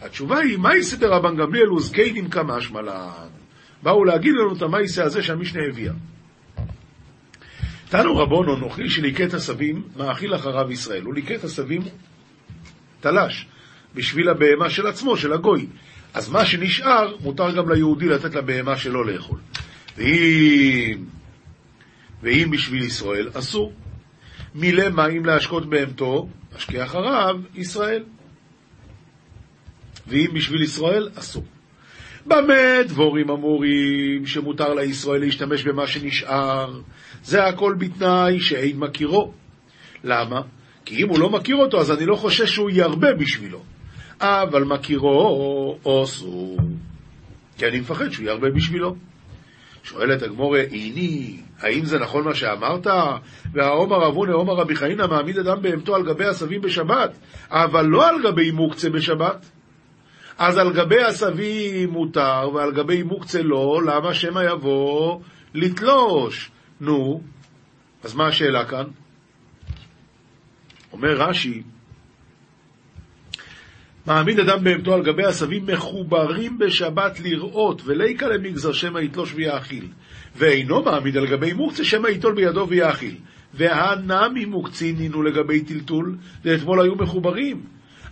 התשובה 0.00 0.38
היא, 0.38 0.58
מה 0.58 0.76
יסדר 0.76 1.12
רבן 1.12 1.36
גמליאל 1.36 1.72
וזקיינים 1.72 2.28
כמשמע 2.28 2.82
לן? 2.82 3.28
באו 3.82 4.04
להגיד 4.04 4.32
לנו 4.34 4.56
את 4.56 4.62
המייסה 4.62 5.04
הזה 5.04 5.22
שהמשנה 5.22 5.62
הביאה. 5.70 5.92
תנו 7.88 8.16
רבונו 8.16 8.56
נוכלי 8.56 8.90
שליקט 8.90 9.34
עשבים, 9.34 9.82
מאכיל 9.96 10.34
אחריו 10.34 10.72
ישראל. 10.72 11.02
הוא 11.02 11.14
ליקט 11.14 11.44
עשבים 11.44 11.82
תלש, 13.00 13.46
בשביל 13.94 14.28
הבהמה 14.28 14.70
של 14.70 14.86
עצמו, 14.86 15.16
של 15.16 15.32
הגוי. 15.32 15.66
אז 16.14 16.28
מה 16.28 16.46
שנשאר, 16.46 17.16
מותר 17.20 17.56
גם 17.56 17.72
ליהודי 17.72 18.06
לתת 18.06 18.34
לבהמה 18.34 18.76
שלו 18.76 19.04
לאכול. 19.04 19.38
ואם, 19.96 21.04
ואם 22.22 22.48
בשביל 22.50 22.82
ישראל, 22.82 23.28
אסור. 23.34 23.72
מילא 24.54 24.88
מים 24.88 25.26
להשקות 25.26 25.66
בהמתו, 25.66 26.28
משקה 26.56 26.84
אחריו, 26.84 27.36
ישראל. 27.54 28.04
ואם 30.06 30.30
בשביל 30.34 30.62
ישראל, 30.62 31.08
אסור. 31.14 31.44
במה 32.26 32.82
דבורים 32.88 33.30
אמורים 33.30 34.26
שמותר 34.26 34.74
לישראל 34.74 35.20
להשתמש 35.20 35.62
במה 35.62 35.86
שנשאר? 35.86 36.80
זה 37.24 37.44
הכל 37.44 37.74
בתנאי 37.78 38.40
שאין 38.40 38.78
מכירו. 38.78 39.32
למה? 40.04 40.40
כי 40.84 41.02
אם 41.02 41.08
הוא 41.08 41.18
לא 41.18 41.30
מכיר 41.30 41.56
אותו, 41.56 41.80
אז 41.80 41.90
אני 41.90 42.06
לא 42.06 42.16
חושש 42.16 42.54
שהוא 42.54 42.70
ירבה 42.70 43.14
בשבילו. 43.14 43.62
אבל 44.20 44.64
מכירו 44.64 45.78
אוסו, 45.84 46.56
כי 47.58 47.66
אני 47.66 47.80
מפחד 47.80 48.10
שהוא 48.10 48.26
ירבה 48.26 48.50
בשבילו. 48.50 48.96
שואלת 49.84 50.22
הגמורה, 50.22 50.60
איני, 50.60 51.40
האם 51.60 51.84
זה 51.84 51.98
נכון 51.98 52.24
מה 52.24 52.34
שאמרת? 52.34 52.86
והעומר 53.52 54.08
אבונה, 54.08 54.32
עומר 54.32 54.54
רבי 54.54 54.76
חנינא, 54.76 55.06
מעמיד 55.06 55.38
אדם 55.38 55.62
בהמתו 55.62 55.94
על 55.94 56.02
גבי 56.02 56.24
עשבים 56.24 56.60
בשבת, 56.60 57.18
אבל 57.50 57.86
לא 57.86 58.08
על 58.08 58.22
גבי 58.22 58.50
מוקצה 58.50 58.90
בשבת. 58.90 59.46
אז 60.38 60.58
על 60.58 60.72
גבי 60.72 61.02
עשבים 61.02 61.90
מותר, 61.90 62.50
ועל 62.54 62.72
גבי 62.72 63.02
מוקצה 63.02 63.42
לא, 63.42 63.82
למה 63.86 64.14
שמא 64.14 64.40
יבוא 64.40 65.20
לתלוש? 65.54 66.50
נו, 66.80 67.20
אז 68.04 68.14
מה 68.14 68.26
השאלה 68.26 68.64
כאן? 68.64 68.84
אומר 70.92 71.14
רש"י, 71.14 71.62
מעמיד 74.06 74.40
אדם 74.40 74.64
בהמתו 74.64 74.94
על 74.94 75.02
גבי 75.02 75.24
עשבים 75.24 75.66
מחוברים 75.66 76.58
בשבת 76.58 77.20
לראות, 77.20 77.82
וליקה 77.84 78.28
למגזר 78.28 78.72
שמא 78.72 78.98
יתלוש 78.98 79.34
ויאכיל. 79.34 79.88
ואינו 80.36 80.82
מעמיד 80.82 81.16
על 81.16 81.26
גבי 81.26 81.52
מוקצה 81.52 81.84
שמא 81.84 82.08
ייטול 82.08 82.34
בידו 82.34 82.66
ויאכיל. 82.68 83.14
והנמי 83.54 84.44
מוקצינינו 84.44 85.22
לגבי 85.22 85.60
טלטול, 85.60 86.16
ואתמול 86.44 86.80
היו 86.80 86.94
מחוברים. 86.94 87.62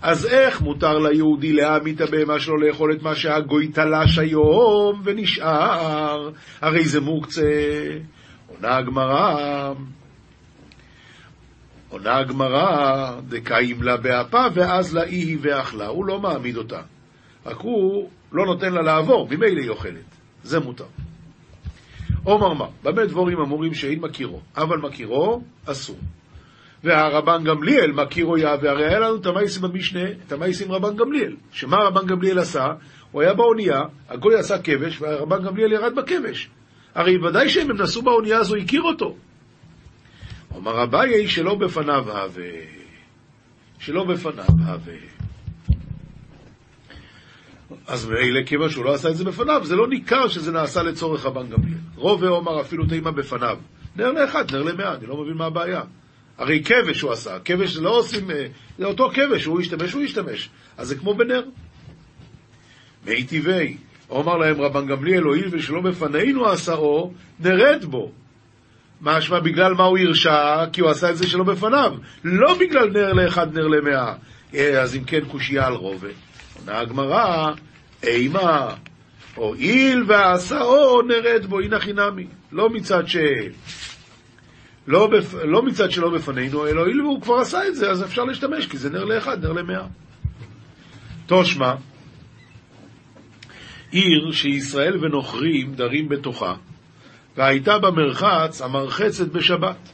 אז 0.03 0.27
איך 0.27 0.61
מותר 0.61 0.99
ליהודי 0.99 1.53
להעמיד 1.53 2.03
את 2.03 2.09
הבהמה 2.09 2.41
שלו 2.41 2.57
לאכול 2.57 2.93
את 2.93 3.03
מה 3.03 3.15
שהגוי 3.15 3.69
תלש 3.69 4.19
היום 4.19 5.03
ונשאר? 5.05 6.31
הרי 6.61 6.85
זה 6.85 7.01
מוקצה. 7.01 7.43
עונה 8.47 8.77
הגמרא, 8.77 9.73
עונה 11.93 12.19
הגמרא, 12.19 13.21
דקאים 13.29 13.83
לה 13.83 13.97
באפה 13.97 14.47
ואז 14.55 14.95
לאי 14.95 15.15
היא 15.15 15.39
ואכלה. 15.41 15.87
הוא 15.87 16.07
לא 16.07 16.21
מעמיד 16.21 16.57
אותה, 16.57 16.81
רק 17.47 17.57
הוא 17.57 18.11
לא 18.33 18.47
נותן 18.47 18.73
לה 18.73 18.83
לעבור, 18.83 19.29
ממילא 19.31 19.61
היא 19.61 19.71
אוכלת. 19.71 20.05
זה 20.43 20.61
מותר. 20.61 20.85
עומר 22.25 22.53
מה, 22.53 22.67
במה 22.83 23.07
דבורים 23.07 23.41
אמורים 23.41 23.75
שאין 23.75 24.01
מכירו, 24.01 24.41
אבל 24.57 24.79
מכירו 24.79 25.43
אסור. 25.67 25.99
והרבן 26.85 27.45
גמליאל 27.45 27.93
מכירו 27.93 28.39
יא, 28.39 28.49
והרי 28.63 28.87
היה 28.87 29.01
לנו 29.01 29.17
את 29.17 29.27
המייסים 29.27 29.63
במשנה, 29.63 30.05
את 30.27 30.33
המייסים 30.33 30.73
רבן 30.73 30.97
גמליאל. 30.97 31.37
שמה 31.53 31.77
רבן 31.77 32.07
גמליאל 32.07 32.39
עשה? 32.39 32.67
הוא 33.11 33.23
היה 33.23 33.35
באונייה, 33.35 33.81
הגוי 34.09 34.35
עשה 34.35 34.59
כבש, 34.59 35.01
והרבן 35.01 35.45
גמליאל 35.45 35.73
ירד 35.73 35.95
בכבש. 35.95 36.51
הרי 36.95 37.17
ודאי 37.19 37.49
שהם 37.49 37.83
נסעו 37.83 38.03
באונייה 38.03 38.39
הזו, 38.39 38.57
הכיר 38.57 38.83
אותו. 38.83 39.17
אומר 40.55 40.83
אביי 40.83 41.29
שלא 41.29 41.55
בפניו 41.55 42.11
הווה, 42.11 42.45
שלא 43.79 44.05
בפניו 44.05 44.45
הווה. 44.67 44.95
אז 47.87 48.07
מאלה, 48.07 48.41
כיוון 48.47 48.71
שהוא 48.71 48.85
לא 48.85 48.95
עשה 48.95 49.09
את 49.09 49.17
זה 49.17 49.25
בפניו, 49.25 49.65
זה 49.65 49.77
לא 49.77 49.89
ניכר 49.89 50.29
שזה 50.29 50.53
נעשה 50.53 50.83
לצורך 50.83 51.27
רבן 51.27 51.49
גמליאל. 51.49 51.79
רוב 51.97 52.23
ואומר 52.23 52.61
אפילו 52.61 52.87
תימא 52.87 53.11
בפניו. 53.11 53.59
נר 53.97 54.13
לאחד, 54.13 54.55
נר 54.55 54.63
למאה, 54.63 54.95
אני 54.95 55.07
לא 55.07 55.17
מבין 55.17 55.35
מה 55.35 55.47
הבעיה. 55.47 55.83
הרי 56.39 56.63
כבש 56.65 57.01
הוא 57.01 57.13
עשה, 57.13 57.39
כבש 57.45 57.77
לא 57.77 57.99
עושים, 57.99 58.31
אה, 58.31 58.47
זה 58.79 58.85
אותו 58.85 59.11
כבש, 59.15 59.45
הוא 59.45 59.61
ישתמש, 59.61 59.93
הוא 59.93 60.03
ישתמש. 60.03 60.51
אז 60.77 60.89
זה 60.89 60.97
כמו 60.97 61.15
בנר. 61.15 61.43
מי 63.07 63.25
טבעי, 63.25 63.77
אומר 64.11 64.37
להם 64.37 64.61
רבן 64.61 64.87
גמליאל, 64.87 65.23
הואיל 65.23 65.49
ושלא 65.51 65.81
בפנינו 65.81 66.47
עשאו, 66.47 67.13
נרד 67.41 67.85
בו. 67.85 68.13
משמע 69.03 69.41
בגלל 69.41 69.75
מה 69.75 69.85
הוא 69.85 69.99
הרשע? 69.99 70.67
כי 70.73 70.81
הוא 70.81 70.91
עשה 70.91 71.11
את 71.11 71.17
זה 71.17 71.27
שלא 71.27 71.45
בפניו. 71.45 71.93
לא 72.25 72.59
בגלל 72.59 72.91
נר 72.91 73.13
לאחד, 73.13 73.59
נר 73.59 73.67
למאה. 73.67 74.15
אה, 74.55 74.81
אז 74.81 74.97
אם 74.97 75.05
כן, 75.05 75.25
קושייה 75.25 75.67
על 75.67 75.75
רובה. 75.75 76.09
עונה 76.59 76.81
הגמרא, 76.81 77.53
אימה, 78.03 78.75
הואיל 79.35 80.05
ועשאו 80.07 81.03
נרד 81.03 81.47
בו, 81.47 81.61
הנה 81.61 81.81
חינמי. 81.81 82.27
לא 82.53 82.71
מצד 82.71 83.09
ש... 83.09 83.17
לא, 84.87 85.07
בפ... 85.07 85.35
לא 85.35 85.63
מצד 85.63 85.91
שלא 85.91 86.11
בפנינו, 86.11 86.67
אלא 86.67 86.81
הואיל 86.81 87.03
והוא 87.03 87.23
כבר 87.23 87.35
עשה 87.35 87.67
את 87.69 87.75
זה, 87.75 87.91
אז 87.91 88.03
אפשר 88.03 88.25
להשתמש, 88.25 88.67
כי 88.67 88.77
זה 88.77 88.91
נר 88.91 89.05
לאחד, 89.05 89.45
נר 89.45 89.53
למאה. 89.53 89.87
תושמע, 91.27 91.75
עיר 93.91 94.33
שישראל 94.33 95.05
ונוכרים 95.05 95.75
דרים 95.75 96.09
בתוכה, 96.09 96.55
והייתה 97.37 97.79
במרחץ 97.79 98.63
המרחצת 98.63 99.27
בשבת. 99.27 99.89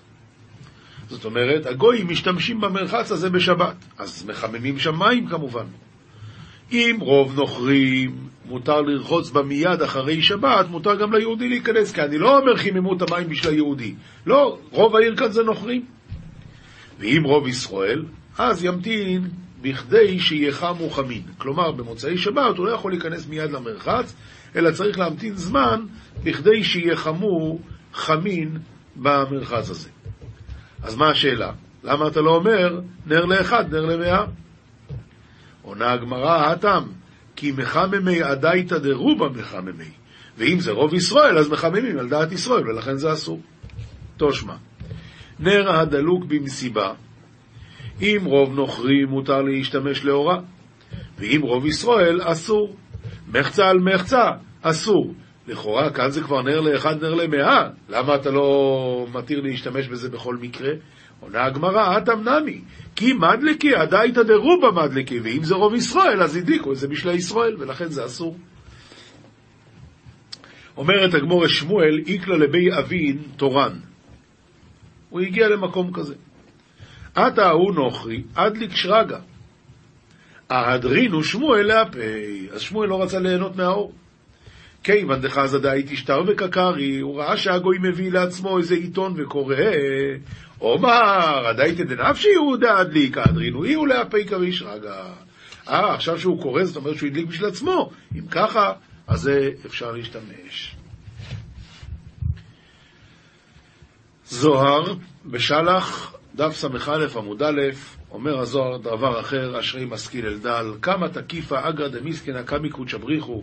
זאת 1.08 1.24
אומרת, 1.24 1.66
הגויים 1.66 2.08
משתמשים 2.08 2.60
במרחץ 2.60 3.12
הזה 3.12 3.30
בשבת, 3.30 3.76
אז 3.98 4.24
מחממים 4.28 4.78
שם 4.78 4.98
מים 4.98 5.26
כמובן. 5.26 5.64
אם 6.72 6.96
רוב 7.00 7.36
נוכרים, 7.36 8.28
מותר 8.44 8.80
לרחוץ 8.80 9.30
בה 9.30 9.42
מיד 9.42 9.82
אחרי 9.82 10.22
שבת, 10.22 10.68
מותר 10.70 10.94
גם 10.94 11.12
ליהודי 11.14 11.48
להיכנס, 11.48 11.92
כי 11.92 12.02
אני 12.02 12.18
לא 12.18 12.38
אומר 12.38 12.56
חיממו 12.56 12.96
את 12.96 13.02
המים 13.02 13.28
בשביל 13.28 13.52
היהודי. 13.52 13.94
לא, 14.26 14.58
רוב 14.70 14.96
העיר 14.96 15.16
כאן 15.16 15.32
זה 15.32 15.42
נוכרים. 15.42 15.84
ואם 16.98 17.22
רוב 17.24 17.48
ישראל, 17.48 18.04
אז 18.38 18.64
ימתין 18.64 19.28
בכדי 19.62 20.20
שיחמו 20.20 20.90
חמין. 20.90 21.22
כלומר, 21.38 21.72
במוצאי 21.72 22.18
שבת 22.18 22.56
הוא 22.56 22.66
לא 22.66 22.72
יכול 22.72 22.92
להיכנס 22.92 23.26
מיד 23.26 23.50
למרחץ, 23.50 24.14
אלא 24.56 24.70
צריך 24.70 24.98
להמתין 24.98 25.36
זמן 25.36 25.86
בכדי 26.24 26.64
שיחמו 26.64 27.58
חמין 27.94 28.58
במרחץ 28.96 29.70
הזה. 29.70 29.88
אז 30.82 30.96
מה 30.96 31.10
השאלה? 31.10 31.52
למה 31.84 32.08
אתה 32.08 32.20
לא 32.20 32.36
אומר 32.36 32.80
נר 33.06 33.24
לאחד, 33.24 33.74
נר 33.74 33.86
למאה? 33.86 34.24
עונה 35.62 35.92
הגמרא, 35.92 36.46
הטם, 36.46 36.82
כי 37.36 37.52
מחממי 37.52 38.22
עדייתא 38.22 38.78
דרובה 38.78 39.28
מחממי. 39.28 39.90
ואם 40.38 40.60
זה 40.60 40.72
רוב 40.72 40.94
ישראל, 40.94 41.38
אז 41.38 41.48
מחממים 41.48 41.98
על 41.98 42.08
דעת 42.08 42.32
ישראל, 42.32 42.68
ולכן 42.68 42.96
זה 42.96 43.12
אסור. 43.12 43.40
תושמע, 44.16 44.54
נר 45.38 45.70
הדלוק 45.70 46.24
במסיבה, 46.24 46.92
אם 48.00 48.20
רוב 48.24 48.54
נוכרי 48.54 49.04
מותר 49.04 49.42
להשתמש 49.42 50.04
לאורה, 50.04 50.40
ואם 51.18 51.40
רוב 51.42 51.66
ישראל 51.66 52.20
אסור. 52.22 52.76
מחצה 53.32 53.68
על 53.68 53.78
מחצה 53.78 54.30
אסור. 54.62 55.14
לכאורה 55.48 55.90
כאן 55.90 56.10
זה 56.10 56.22
כבר 56.22 56.42
נר 56.42 56.60
לאחד, 56.60 57.02
נר 57.02 57.14
למאה, 57.14 57.68
למה 57.88 58.14
אתה 58.14 58.30
לא 58.30 59.06
מתיר 59.12 59.40
להשתמש 59.40 59.88
בזה 59.88 60.10
בכל 60.10 60.36
מקרה? 60.36 60.70
עונה 61.20 61.44
הגמרא, 61.44 61.98
אטם 61.98 62.28
נמי, 62.28 62.60
כי 62.96 63.12
מדלקי, 63.12 63.76
הדאיתא 63.76 64.22
דרובה 64.22 64.70
מדלקי, 64.70 65.20
ואם 65.20 65.44
זה 65.44 65.54
רוב 65.54 65.74
ישראל, 65.74 66.22
אז 66.22 66.36
הדליקו 66.36 66.72
את 66.72 66.76
זה 66.76 66.88
בשלי 66.88 67.14
ישראל, 67.14 67.56
ולכן 67.58 67.88
זה 67.88 68.04
אסור. 68.04 68.36
אומרת 70.76 71.14
הגמור 71.14 71.46
שמואל, 71.46 71.98
איקלה 72.06 72.36
לבי 72.36 72.78
אבין 72.78 73.22
תורן. 73.36 73.78
הוא 75.10 75.20
הגיע 75.20 75.48
למקום 75.48 75.92
כזה. 75.92 76.14
עתה 77.14 77.46
ההוא 77.46 77.74
נוכרי, 77.74 78.22
אדליק 78.34 78.70
שרגא. 78.74 79.18
ההדרינו 80.50 81.24
שמואל 81.24 81.66
להפי, 81.66 82.48
אז 82.52 82.60
שמואל 82.60 82.88
לא 82.88 83.02
רצה 83.02 83.18
ליהנות 83.18 83.56
מהאור. 83.56 83.92
כיוון 84.84 85.20
דחזה 85.20 85.58
דאית 85.58 85.90
השטר 85.92 86.22
וקקרי, 86.26 86.98
הוא 86.98 87.20
ראה 87.20 87.36
שהגוי 87.36 87.78
מביא 87.80 88.12
לעצמו 88.12 88.58
איזה 88.58 88.74
עיתון 88.74 89.14
וקורא, 89.16 89.56
אומר, 90.60 91.46
הדאית 91.46 91.76
דנפשי 91.80 92.28
יהודה 92.28 92.78
הדליק, 92.78 93.18
הדרינו 93.18 93.64
אי 93.64 93.76
ולהפי 93.76 94.26
כריש 94.26 94.62
רגע. 94.62 95.04
אה, 95.68 95.94
עכשיו 95.94 96.18
שהוא 96.18 96.42
קורא, 96.42 96.64
זאת 96.64 96.76
אומרת 96.76 96.96
שהוא 96.96 97.08
הדליק 97.08 97.26
בשביל 97.26 97.48
עצמו. 97.48 97.90
אם 98.14 98.26
ככה, 98.30 98.72
אז 99.06 99.20
זה 99.20 99.50
אפשר 99.66 99.92
להשתמש. 99.92 100.76
זוהר, 104.26 104.94
בשלח, 105.26 106.14
דף 106.34 106.56
ס"א 106.56 107.18
עמוד 107.18 107.42
א', 107.42 107.60
אומר 108.10 108.38
הזוהר 108.38 108.76
דבר 108.76 109.20
אחר, 109.20 109.60
אשרי 109.60 109.84
משכיל 109.84 110.26
אלדל, 110.26 110.66
כמה 110.82 111.08
תקיפה 111.08 111.68
אגרא 111.68 111.88
דמיסקנא 111.88 112.42
קמי 112.42 112.70
קודשא 112.70 112.98
בריחו, 112.98 113.42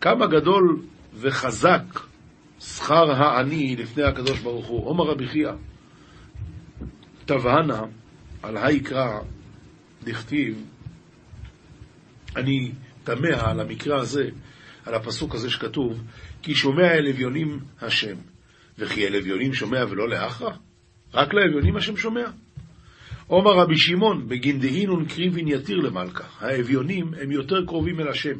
כמה 0.00 0.26
גדול 0.26 0.82
וחזק 1.14 1.82
שכר 2.60 3.10
העני 3.10 3.76
לפני 3.76 4.02
הקדוש 4.02 4.40
ברוך 4.40 4.66
הוא. 4.66 4.86
עומר 4.86 5.04
רבי 5.04 5.26
חייא, 5.26 5.52
תבהנה 7.24 7.82
על 8.42 8.56
היקרא 8.56 9.20
דכתיב, 10.04 10.64
אני 12.36 12.72
תמה 13.04 13.50
על 13.50 13.60
המקרה 13.60 14.00
הזה, 14.00 14.28
על 14.84 14.94
הפסוק 14.94 15.34
הזה 15.34 15.50
שכתוב, 15.50 16.02
כי 16.42 16.54
שומע 16.54 16.92
אל 16.92 17.08
אביונים 17.08 17.60
השם, 17.80 18.16
וכי 18.78 19.06
אל 19.06 19.16
אביונים 19.16 19.54
שומע 19.54 19.84
ולא 19.88 20.08
לאחרא? 20.08 20.50
רק 21.14 21.34
לאביונים 21.34 21.76
השם 21.76 21.96
שומע. 21.96 22.24
עומר 23.26 23.50
רבי 23.50 23.76
שמעון, 23.76 24.28
בגין 24.28 24.60
דהינון 24.60 25.04
קריבין 25.04 25.48
יתיר 25.48 25.76
למלכה. 25.76 26.24
האביונים 26.40 27.14
הם 27.22 27.30
יותר 27.30 27.66
קרובים 27.66 28.00
אל 28.00 28.08
השם. 28.08 28.38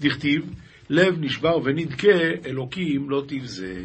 דכתיב, 0.00 0.50
לב 0.90 1.14
נשבר 1.20 1.58
ונדכה, 1.64 2.18
אלוקים 2.46 3.10
לא 3.10 3.22
תבזה. 3.28 3.84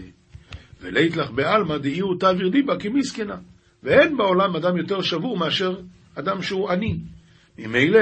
ולית 0.82 1.18
לך 1.18 1.32
בעלמא 1.32 1.78
דאיהו 1.78 2.16
תעביר 2.16 2.50
דיבה 2.50 2.80
כמסכנה. 2.80 3.36
ואין 3.84 4.18
בעולם 4.18 4.56
אדם 4.56 4.78
יותר 4.78 5.02
שבור 5.02 5.38
מאשר 5.38 5.76
אדם 6.16 6.42
שהוא 6.42 6.70
עני. 6.70 6.98
ממילא, 7.58 8.00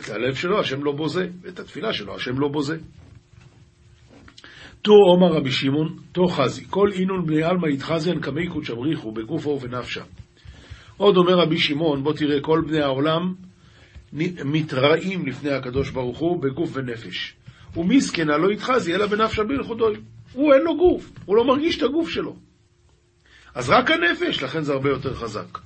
את 0.00 0.08
הלב 0.08 0.34
שלו 0.34 0.60
השם 0.60 0.84
לא 0.84 0.92
בוזה, 0.92 1.28
ואת 1.42 1.58
התפילה 1.58 1.92
שלו 1.92 2.14
השם 2.14 2.38
לא 2.38 2.48
בוזה. 2.48 2.76
תו 4.82 4.92
עומר 4.92 5.36
רבי 5.36 5.50
שמעון, 5.50 5.96
תו 6.12 6.28
חזי, 6.28 6.64
כל 6.70 6.92
אינון 6.92 7.26
בני 7.26 7.42
עלמא 7.42 7.66
יתחזן 7.66 8.20
כמי 8.20 8.48
קודש 8.48 8.70
אבריחו 8.70 9.12
בגופו 9.12 9.50
ובנפשה. 9.50 10.04
עוד 10.96 11.16
אומר 11.16 11.38
רבי 11.38 11.58
שמעון, 11.58 12.04
בוא 12.04 12.12
תראה, 12.12 12.40
כל 12.40 12.62
בני 12.66 12.80
העולם 12.80 13.34
מתראים 14.44 15.26
לפני 15.26 15.50
הקדוש 15.50 15.90
ברוך 15.90 16.18
הוא 16.18 16.42
בגוף 16.42 16.70
ונפש. 16.72 17.34
ומסכנה 17.76 18.36
לא 18.36 18.52
יתחזי 18.52 18.94
אלא 18.94 19.06
בנפשה 19.06 19.44
בלכודוי. 19.44 19.94
הוא 20.32 20.54
אין 20.54 20.62
לו 20.62 20.76
גוף, 20.76 21.10
הוא 21.24 21.36
לא 21.36 21.44
מרגיש 21.44 21.78
את 21.78 21.82
הגוף 21.82 22.10
שלו. 22.10 22.36
אז 23.54 23.70
רק 23.70 23.90
הנפש, 23.90 24.42
לכן 24.42 24.62
זה 24.62 24.72
הרבה 24.72 24.90
יותר 24.90 25.14
חזק. 25.14 25.58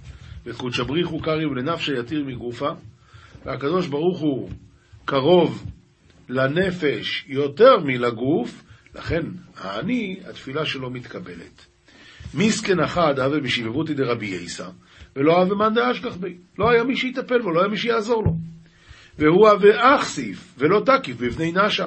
וקודש 0.47 0.81
בריחו 0.81 1.21
קריב 1.21 1.53
לנפשה 1.53 1.93
יתיר 1.99 2.25
מגופה, 2.25 2.71
והקדוש 3.45 3.87
ברוך 3.87 4.19
הוא 4.19 4.51
קרוב 5.05 5.65
לנפש 6.29 7.25
יותר 7.29 7.79
מלגוף, 7.85 8.63
לכן 8.95 9.23
העני, 9.57 10.21
התפילה 10.31 10.67
שלו 10.67 10.91
מתקבלת. 10.91 11.67
מסכן 12.35 12.81
אחד 12.81 13.19
הווה 13.19 13.41
בשיבבותי 13.41 13.95
דרבי 13.95 14.27
יסא, 14.27 14.69
ולא 15.19 15.33
הווה 15.33 15.57
מאן 15.57 15.75
דאשכח 15.75 16.17
בי. 16.17 16.37
לא 16.59 16.71
היה 16.71 16.85
מי 16.85 16.97
שיטפל 16.97 17.43
בו, 17.43 17.51
לא 17.51 17.61
היה 17.61 17.69
מי 17.69 17.77
שיעזור 17.77 18.25
לו. 18.25 18.33
והוא 19.19 19.49
הווה 19.49 19.97
אכסיף, 19.97 20.55
ולא 20.59 20.83
תקיף 20.87 21.17
בבני 21.17 21.53
נשה. 21.53 21.87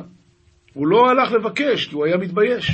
הוא 0.74 0.88
לא 0.88 1.10
הלך 1.10 1.32
לבקש, 1.32 1.88
כי 1.88 1.96
הוא 1.96 2.06
היה 2.06 2.18
מתבייש. 2.18 2.72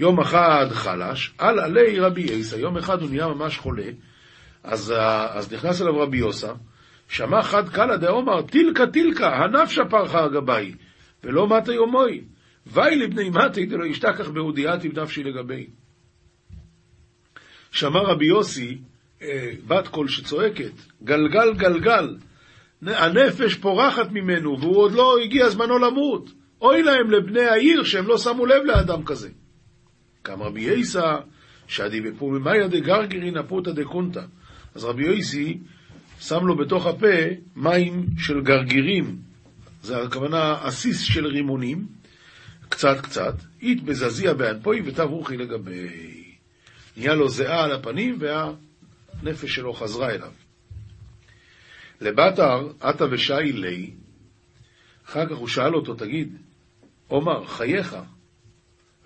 יום 0.00 0.20
אחד 0.20 0.66
חלש, 0.70 1.34
על 1.38 1.58
עלי 1.58 2.00
רבי 2.00 2.20
יסא, 2.20 2.56
יום 2.56 2.76
אחד 2.76 3.02
הוא 3.02 3.10
נהיה 3.10 3.26
ממש 3.26 3.58
חולה, 3.58 3.90
אז, 4.64 4.94
אז 5.30 5.52
נכנס 5.52 5.82
אליו 5.82 5.98
רבי 5.98 6.16
יוסא, 6.16 6.52
שמע 7.08 7.42
חד 7.42 7.68
קלא 7.68 7.96
דאומר, 7.96 8.42
טילקה 8.42 8.86
טילקה, 8.86 9.28
הנפשה 9.28 9.82
פרחה 9.90 10.28
גבי, 10.28 10.74
ולא 11.24 11.46
מטה 11.46 11.72
יומוי. 11.72 12.24
ואי 12.66 12.96
לבני 12.96 13.30
מתי 13.30 13.66
דלא 13.66 13.84
ישתכח 13.84 14.28
בהודיעתי 14.28 14.88
בנפשי 14.88 15.22
לגבי. 15.22 15.66
שמע 17.70 18.00
רבי 18.00 18.26
יוסי, 18.26 18.68
אה, 18.70 18.93
בת 19.66 19.88
קול 19.88 20.08
שצועקת, 20.08 20.72
גלגל 21.04 21.54
גלגל, 21.54 22.16
הנפש 22.82 23.54
פורחת 23.54 24.10
ממנו, 24.10 24.60
והוא 24.60 24.76
עוד 24.76 24.92
לא 24.92 25.18
הגיע 25.18 25.48
זמנו 25.48 25.78
למות. 25.78 26.30
אוי 26.60 26.82
להם 26.82 27.10
לבני 27.10 27.44
העיר 27.44 27.84
שהם 27.84 28.06
לא 28.06 28.18
שמו 28.18 28.46
לב 28.46 28.64
לאדם 28.64 29.04
כזה. 29.04 29.28
קם 30.22 30.42
רבי 30.42 30.60
יסא, 30.60 31.16
שעדי 31.66 32.00
בפוממיה 32.00 32.68
דגרגרין 32.68 33.36
אפותא 33.36 33.70
דקונטה. 33.70 34.22
אז 34.74 34.84
רבי 34.84 35.04
יוסי 35.06 35.58
שם 36.20 36.46
לו 36.46 36.56
בתוך 36.56 36.86
הפה 36.86 37.16
מים 37.56 38.06
של 38.18 38.40
גרגירים, 38.40 39.16
זה 39.82 40.02
הכוונה 40.02 40.56
עסיס 40.62 41.00
של 41.00 41.26
רימונים, 41.26 41.86
קצת 42.68 43.00
קצת, 43.00 43.34
אית 43.62 43.82
בזזיע 43.82 44.32
באנפוי 44.32 44.82
ותברוכי 44.84 45.36
לגבי. 45.36 45.88
נהיה 46.96 47.14
לו 47.14 47.28
זיעה 47.28 47.64
על 47.64 47.72
הפנים 47.72 48.18
והנפש 49.22 49.54
שלו 49.54 49.72
חזרה 49.72 50.10
אליו. 50.10 50.32
לבטר, 52.00 52.68
עתה 52.80 53.04
ושי 53.10 53.52
לי, 53.52 53.90
אחר 55.06 55.26
כך 55.26 55.36
הוא 55.36 55.48
שאל 55.48 55.74
אותו, 55.74 55.94
תגיד, 55.94 56.36
עומר, 57.08 57.44
חייך, 57.46 57.96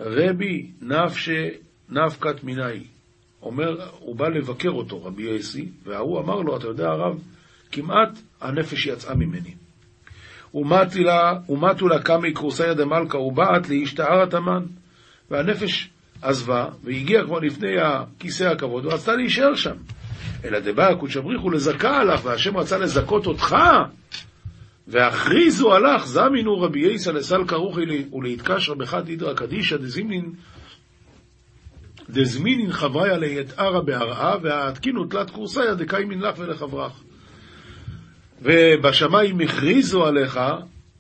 רבי 0.01 0.71
נפשה 0.81 1.49
נפקת 1.89 2.45
מיני. 2.45 2.85
אומר, 3.43 3.91
הוא 3.99 4.17
בא 4.17 4.29
לבקר 4.29 4.71
אותו, 4.71 5.05
רבי 5.05 5.23
יוסי, 5.23 5.69
וההוא 5.85 6.21
אמר 6.21 6.41
לו, 6.41 6.57
אתה 6.57 6.67
יודע 6.67 6.89
הרב, 6.89 7.23
כמעט 7.73 8.19
הנפש 8.41 8.87
יצאה 8.87 9.15
ממני. 9.15 9.55
ומתו 11.49 11.89
לה 11.89 12.03
קמי 12.03 12.33
קורסיה 12.33 12.75
דמלכה 12.75 13.19
ובאת 13.19 13.69
להשתערת 13.69 14.35
המן. 14.35 14.65
והנפש 15.31 15.91
עזבה, 16.23 16.67
והגיעה 16.85 17.25
כבר 17.25 17.39
לפני 17.39 17.77
כיסא 18.19 18.45
הכבוד, 18.45 18.87
ורצתה 18.87 19.17
להישאר 19.17 19.55
שם. 19.55 19.77
אלא 20.45 20.59
דבא 20.59 20.89
הקודש 20.89 21.17
בריחו 21.17 21.51
לזכה 21.51 22.01
עליך, 22.01 22.25
והשם 22.25 22.57
רצה 22.57 22.79
לזכות 22.79 23.27
אותך, 23.27 23.57
והכריזו 24.89 25.75
עלך, 25.75 26.07
זמינו 26.07 26.61
רבי 26.61 26.81
יסא 26.81 27.11
לסל 27.11 27.45
כרוכי 27.49 27.81
ולהתקשר 28.13 28.75
בחד 28.75 29.09
אידרא 29.09 29.35
קדישא 29.35 29.77
דזמנין 29.77 30.33
דזמינין 32.11 32.73
חבריה 32.73 33.19
ליתערה 33.19 33.81
בהרעה, 33.81 34.37
והתקינו 34.43 35.05
תלת 35.05 35.31
קורסיה 35.31 35.75
דקיימין 35.75 36.21
לך 36.21 36.39
ולחברך. 36.39 36.93
ובשמיים 38.43 39.41
הכריזו 39.41 40.07
עליך 40.07 40.41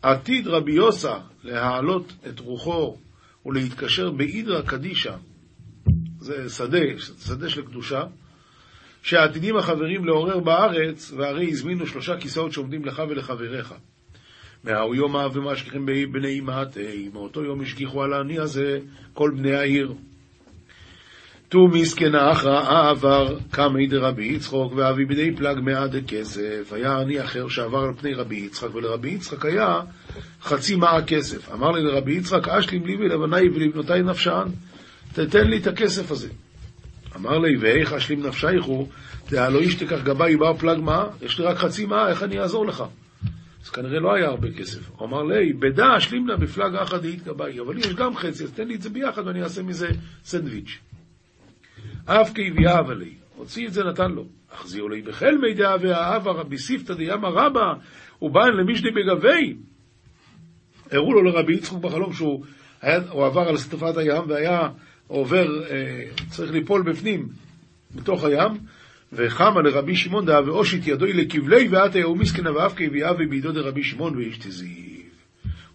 עתיד 0.02 0.48
רבי 0.48 0.72
יוסא 0.72 1.14
להעלות 1.44 2.12
את 2.28 2.40
רוחו 2.40 2.96
ולהתקשר 3.48 4.10
באידרא 4.10 4.62
קדישא, 4.62 5.14
זה 6.20 6.48
שדה, 6.48 6.78
שדה 7.26 7.48
של 7.48 7.62
קדושה, 7.62 8.02
שעתידים 9.02 9.56
החברים 9.56 10.04
לעורר 10.04 10.38
בארץ, 10.38 11.12
והרי 11.16 11.50
הזמינו 11.50 11.86
שלושה 11.86 12.16
כיסאות 12.16 12.52
שעומדים 12.52 12.84
לך 12.84 13.02
ולחבריך. 13.08 13.74
מההו 14.64 14.94
יום 14.94 15.16
אב 15.16 15.36
ומשגיחים 15.36 15.86
בני 16.12 16.38
אמהתי, 16.38 17.10
מאותו 17.12 17.44
יום 17.44 17.60
השגיחו 17.60 18.02
על 18.02 18.12
העני 18.12 18.38
הזה 18.38 18.78
כל 19.12 19.30
בני 19.36 19.54
העיר. 19.54 19.94
תו 21.48 21.68
מסכנה 21.68 22.32
אחרא 22.32 22.90
עבר 22.90 23.38
קמי 23.50 23.86
דרבי 23.86 24.26
יצחוק 24.26 24.72
ואבי 24.76 25.04
בידי 25.04 25.36
פלג 25.36 25.58
מאה 25.60 25.86
דכסף. 25.86 26.72
היה 26.72 26.98
עני 26.98 27.24
אחר 27.24 27.48
שעבר 27.48 27.78
על 27.78 27.94
פני 28.00 28.14
רבי 28.14 28.36
יצחק, 28.36 28.74
ולרבי 28.74 29.10
יצחק 29.10 29.44
היה 29.44 29.80
חצי 30.42 30.76
מאה 30.76 31.02
כסף. 31.02 31.52
אמר 31.52 31.70
לי 31.70 31.82
לרבי 31.82 32.12
יצחק, 32.12 32.48
אשלים 32.48 32.86
לי 32.86 32.96
ולבניי 32.96 33.48
ולבנותיי 33.48 34.02
נפשן, 34.02 34.44
תתן 35.12 35.46
לי 35.46 35.58
את 35.58 35.66
הכסף 35.66 36.10
הזה. 36.10 36.28
אמר 37.16 37.38
לי, 37.38 37.56
ואיך 37.56 37.92
אשלים 37.92 38.26
נפשייך 38.26 38.64
הוא, 38.64 38.88
דהלא 39.30 39.58
איש 39.58 39.74
תיקח 39.74 40.02
גבאי 40.02 40.36
בר 40.36 40.56
פלג 40.56 40.78
מה? 40.78 41.06
יש 41.22 41.38
לי 41.38 41.44
רק 41.44 41.56
חצי 41.56 41.86
מאה, 41.86 42.08
איך 42.08 42.22
אני 42.22 42.40
אעזור 42.40 42.66
לך? 42.66 42.84
אז 43.64 43.70
כנראה 43.70 44.00
לא 44.00 44.14
היה 44.14 44.26
הרבה 44.26 44.52
כסף. 44.52 44.90
הוא 44.96 45.08
אמר 45.08 45.22
לי, 45.22 45.52
בדע 45.52 45.84
אשלים 45.96 46.28
לה 46.28 46.36
בפלג 46.36 46.74
אחת 46.74 47.02
דאית 47.02 47.24
גבאי, 47.24 47.60
אבל 47.60 47.74
לי 47.74 47.80
יש 47.80 47.94
גם 47.94 48.16
חצי, 48.16 48.44
אז 48.44 48.52
תן 48.52 48.68
לי 48.68 48.74
את 48.74 48.82
זה 48.82 48.90
ביחד 48.90 49.26
ואני 49.26 49.42
אעשה 49.42 49.62
מזה 49.62 49.88
סנדוויץ'. 50.24 50.78
אף 52.04 52.32
כאביאה 52.34 52.94
לי, 52.94 53.14
הוציא 53.36 53.66
את 53.66 53.72
זה 53.72 53.84
נתן 53.84 54.10
לו. 54.10 54.24
החזירו 54.52 54.88
לי 54.88 55.02
בחל 55.02 55.36
מידע 55.38 55.74
והאבה 55.80 56.32
רבי 56.32 56.58
סיפתא 56.58 56.94
דיאמא 56.94 57.26
רבא, 57.26 57.72
ובאן 58.22 58.52
למישדי 58.52 58.88
בגבי. 58.90 59.56
הראו 60.92 61.12
לו 61.12 61.22
לרבי 61.22 61.54
יצחוק 61.54 61.82
בחלום 61.82 62.12
שהוא 62.12 62.44
היה, 62.82 62.96
עבר 62.96 63.48
על 63.48 63.56
שטפת 63.56 63.96
הים 63.96 64.22
והיה 64.28 64.68
עובר, 65.06 65.70
אה, 65.70 66.04
צריך 66.30 66.52
ליפול 66.52 66.82
בפנים, 66.82 67.28
בתוך 67.94 68.24
הים, 68.24 68.52
וחמה 69.12 69.62
לרבי 69.62 69.96
שמעון 69.96 70.26
דאה 70.26 70.44
ואושית 70.44 70.86
ידוי 70.86 71.12
לכבלי 71.12 71.68
ועתה 71.68 71.98
יאו 71.98 72.14
מסכנה 72.14 72.52
ואף 72.52 72.74
כאביאה 72.74 73.12
ובידו 73.12 73.52
דרבי 73.52 73.84
שמעון 73.84 74.16
ואיש 74.16 74.38
תזיב. 74.38 75.08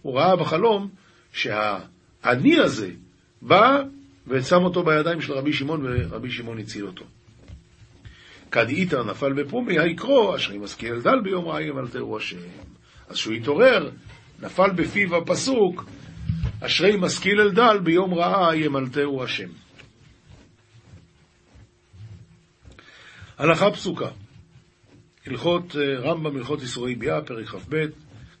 הוא 0.02 0.18
ראה 0.18 0.36
בחלום 0.36 0.88
שהעני 1.32 2.58
הזה 2.58 2.90
בא 3.42 3.82
ושם 4.26 4.64
אותו 4.64 4.82
בידיים 4.82 5.20
של 5.20 5.32
רבי 5.32 5.52
שמעון, 5.52 5.86
ורבי 5.86 6.30
שמעון 6.30 6.58
הציל 6.58 6.86
אותו. 6.86 7.04
כד 8.50 8.68
איתר 8.68 9.04
נפל 9.04 9.32
בפומי, 9.32 9.78
היקרו, 9.78 10.36
אשר 10.36 10.58
משכיל 10.58 11.00
דל 11.00 11.20
ביום 11.20 11.48
רעי 11.48 11.64
ימלטהו 11.64 12.16
השם. 12.16 12.36
אז 13.08 13.16
כשהוא 13.16 13.34
התעורר, 13.34 13.90
נפל 14.42 14.70
בפיו 14.70 15.16
הפסוק, 15.16 15.84
אשרי 16.60 16.96
משכיל 16.96 17.40
אל 17.40 17.50
דל 17.50 17.78
ביום 17.78 18.14
רעה 18.14 18.56
ימלטהו 18.56 19.22
השם. 19.22 19.48
הלכה 23.38 23.70
פסוקה, 23.70 24.08
הלכות 25.26 25.76
אה, 25.76 26.00
רמב"ם, 26.00 26.36
הלכות 26.36 26.62
איסורי 26.62 26.94
ביאה, 26.94 27.22
פרק 27.22 27.46
כ"ב, 27.46 27.86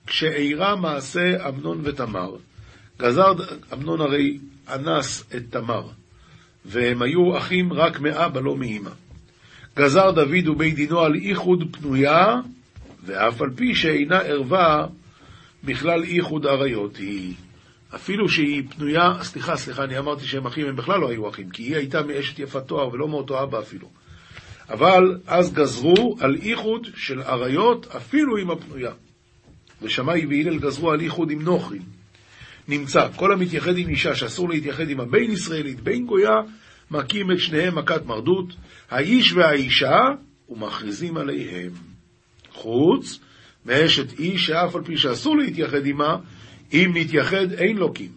כשאירע 0.06 0.76
מעשה 0.76 1.48
אמנון 1.48 1.80
ותמר, 1.84 2.36
גזר 2.98 3.32
אמנון 3.72 4.00
הרי 4.00 4.38
אנס 4.68 5.24
את 5.36 5.42
תמר, 5.50 5.88
והם 6.64 7.02
היו 7.02 7.38
אחים 7.38 7.72
רק 7.72 8.00
מאבא 8.00 8.40
לא 8.40 8.56
מאמא. 8.56 8.90
גזר 9.76 10.10
דוד 10.10 10.48
ובית 10.48 10.74
דינו 10.74 11.00
על 11.00 11.14
איחוד 11.14 11.76
פנויה, 11.76 12.34
ואף 13.04 13.42
על 13.42 13.50
פי 13.56 13.74
שאינה 13.74 14.18
ערווה 14.18 14.86
בכלל 15.64 16.02
איחוד 16.02 16.46
עריות 16.46 16.96
היא. 16.96 17.34
אפילו 17.94 18.28
שהיא 18.28 18.62
פנויה, 18.70 19.12
סליחה, 19.22 19.56
סליחה, 19.56 19.84
אני 19.84 19.98
אמרתי 19.98 20.26
שהם 20.26 20.46
אחים, 20.46 20.66
הם 20.66 20.76
בכלל 20.76 21.00
לא 21.00 21.10
היו 21.10 21.28
אחים, 21.28 21.50
כי 21.50 21.62
היא 21.62 21.76
הייתה 21.76 22.02
מאשת 22.02 22.38
יפת 22.38 22.66
תואר 22.66 22.88
ולא 22.92 23.08
מאותו 23.08 23.42
אבא 23.42 23.58
אפילו. 23.58 23.88
אבל 24.70 25.18
אז 25.26 25.52
גזרו 25.52 26.16
על 26.20 26.36
איחוד 26.42 26.86
של 26.96 27.22
עריות 27.22 27.86
אפילו 27.96 28.36
עם 28.36 28.50
הפנויה. 28.50 28.92
ושמאי 29.82 30.26
והלל 30.26 30.58
גזרו 30.58 30.90
על 30.92 31.00
איחוד 31.00 31.30
עם 31.30 31.42
נוכרים. 31.42 31.82
נמצא, 32.68 33.08
כל 33.16 33.32
המתייחד 33.32 33.78
עם 33.78 33.88
אישה 33.88 34.14
שאסור 34.14 34.48
להתייחד 34.48 34.88
עם 34.88 35.00
הבין 35.00 35.30
ישראלית, 35.30 35.80
בין 35.80 36.06
גויה, 36.06 36.36
מכים 36.90 37.32
את 37.32 37.38
שניהם 37.38 37.78
מכת 37.78 38.06
מרדות, 38.06 38.54
האיש 38.90 39.32
והאישה, 39.32 40.00
ומכריזים 40.48 41.16
עליהם. 41.16 41.70
חוץ 42.52 43.20
מאשת 43.66 44.18
איש 44.18 44.46
שאף 44.46 44.74
על 44.74 44.84
פי 44.84 44.96
שאסור 44.96 45.36
להתייחד 45.36 45.86
עמה, 45.86 46.16
אם 46.72 46.90
נתייחד 46.94 47.52
אין 47.52 47.76
לוקים. 47.76 48.12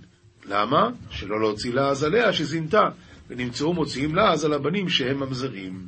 למה? 0.45 0.89
שלא 1.10 1.39
להוציא 1.39 1.73
לעז 1.73 2.03
עליה 2.03 2.33
שזינתה, 2.33 2.89
ונמצאו 3.29 3.73
מוציאים 3.73 4.15
לעז 4.15 4.45
על 4.45 4.53
הבנים 4.53 4.89
שהם 4.89 5.19
ממזרים. 5.19 5.88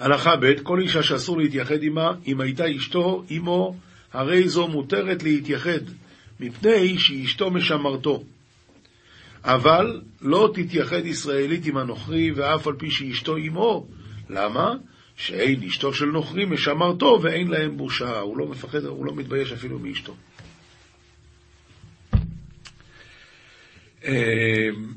הלכה 0.00 0.36
ב' 0.36 0.62
כל 0.62 0.80
אישה 0.80 1.02
שאסור 1.02 1.38
להתייחד 1.38 1.82
עמה, 1.82 2.10
אם 2.26 2.40
הייתה 2.40 2.64
אשתו, 2.76 3.24
אמו, 3.36 3.76
הרי 4.12 4.48
זו 4.48 4.68
מותרת 4.68 5.22
להתייחד, 5.22 5.80
מפני 6.40 6.98
שאשתו 6.98 7.50
משמרתו. 7.50 8.22
אבל 9.44 10.00
לא 10.20 10.50
תתייחד 10.54 11.06
ישראלית 11.06 11.66
עם 11.66 11.76
הנוכרי, 11.76 12.30
ואף 12.30 12.66
על 12.66 12.74
פי 12.74 12.90
שאשתו 12.90 13.36
אמו. 13.36 13.86
למה? 14.30 14.74
שאין 15.16 15.62
אשתו 15.62 15.94
של 15.94 16.06
נוכרי 16.06 16.44
משמרתו 16.44 17.18
ואין 17.22 17.48
להם 17.48 17.76
בושה. 17.76 18.20
הוא 18.20 18.38
לא 18.38 18.46
מפחד, 18.46 18.84
הוא 18.84 19.06
לא 19.06 19.14
מתבייש 19.14 19.52
אפילו 19.52 19.78
מאשתו. 19.78 20.14
אמ, 24.04 24.92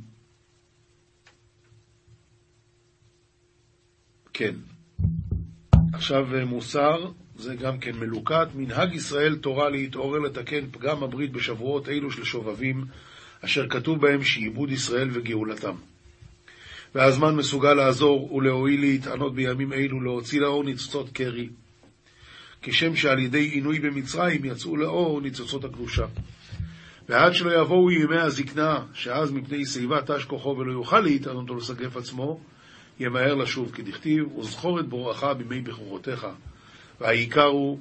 כן. 4.33 4.55
עכשיו 5.93 6.27
מוסר, 6.45 7.11
זה 7.35 7.55
גם 7.55 7.79
כן 7.79 7.95
מלוקט. 7.95 8.47
מנהג 8.55 8.95
ישראל 8.95 9.35
תורה 9.35 9.69
להתעורר 9.69 10.19
לתקן 10.19 10.71
פגם 10.71 11.03
הברית 11.03 11.31
בשבועות 11.31 11.89
אלו 11.89 12.11
של 12.11 12.23
שובבים, 12.23 12.85
אשר 13.45 13.69
כתוב 13.69 14.01
בהם 14.01 14.23
שעיבוד 14.23 14.71
ישראל 14.71 15.09
וגאולתם. 15.13 15.75
והזמן 16.97 17.35
מסוגל 17.35 17.73
לעזור 17.73 18.33
ולהועיל 18.33 18.81
להתענות 18.81 19.35
בימים 19.35 19.73
אלו, 19.73 20.01
להוציא 20.01 20.41
לאור 20.41 20.63
ניצוצות 20.63 21.09
קרי. 21.09 21.49
כשם 22.61 22.95
שעל 22.95 23.19
ידי 23.19 23.43
עינוי 23.43 23.79
במצרים 23.79 24.45
יצאו 24.45 24.77
לאור 24.77 25.21
ניצוצות 25.21 25.65
הקדושה. 25.65 26.05
ועד 27.09 27.33
שלא 27.33 27.61
יבואו 27.61 27.91
ימי 27.91 28.17
הזקנה, 28.17 28.79
שאז 28.93 29.31
מפני 29.31 29.65
שיבה 29.65 30.01
תש 30.01 30.25
כוחו 30.25 30.55
ולא 30.57 30.71
יוכל 30.71 30.99
להתענות 30.99 31.49
ולסגף 31.49 31.97
עצמו, 31.97 32.39
ימהר 32.99 33.35
לשוב, 33.35 33.71
כי 33.75 33.81
דכתיב, 33.81 34.37
וזכור 34.37 34.79
את 34.79 34.87
בורך 34.89 35.23
בימי 35.23 35.61
בכורותיך. 35.61 36.27
והעיקר 37.01 37.43
הוא 37.43 37.79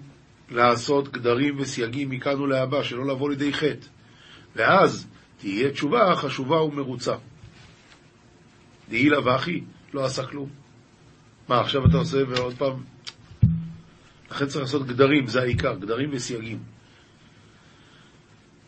לעשות 0.50 1.08
גדרים 1.08 1.60
וסייגים 1.60 2.10
מכאן 2.10 2.40
ולהבא, 2.40 2.82
שלא 2.82 3.06
לבוא 3.06 3.30
לידי 3.30 3.52
חטא. 3.52 3.86
ואז 4.56 5.06
תהיה 5.38 5.70
תשובה 5.70 6.16
חשובה 6.16 6.62
ומרוצה. 6.62 7.14
דהי 8.88 9.08
לה 9.08 9.26
ואחי, 9.26 9.60
לא 9.94 10.04
עשה 10.04 10.26
כלום. 10.26 10.48
מה, 11.48 11.60
עכשיו 11.60 11.86
אתה 11.86 11.96
עושה 11.96 12.18
ועוד 12.28 12.54
פעם? 12.54 12.82
לכן 14.30 14.46
צריך 14.46 14.60
לעשות 14.60 14.86
גדרים, 14.86 15.26
זה 15.26 15.40
העיקר, 15.40 15.74
גדרים 15.74 16.10
וסייגים. 16.12 16.58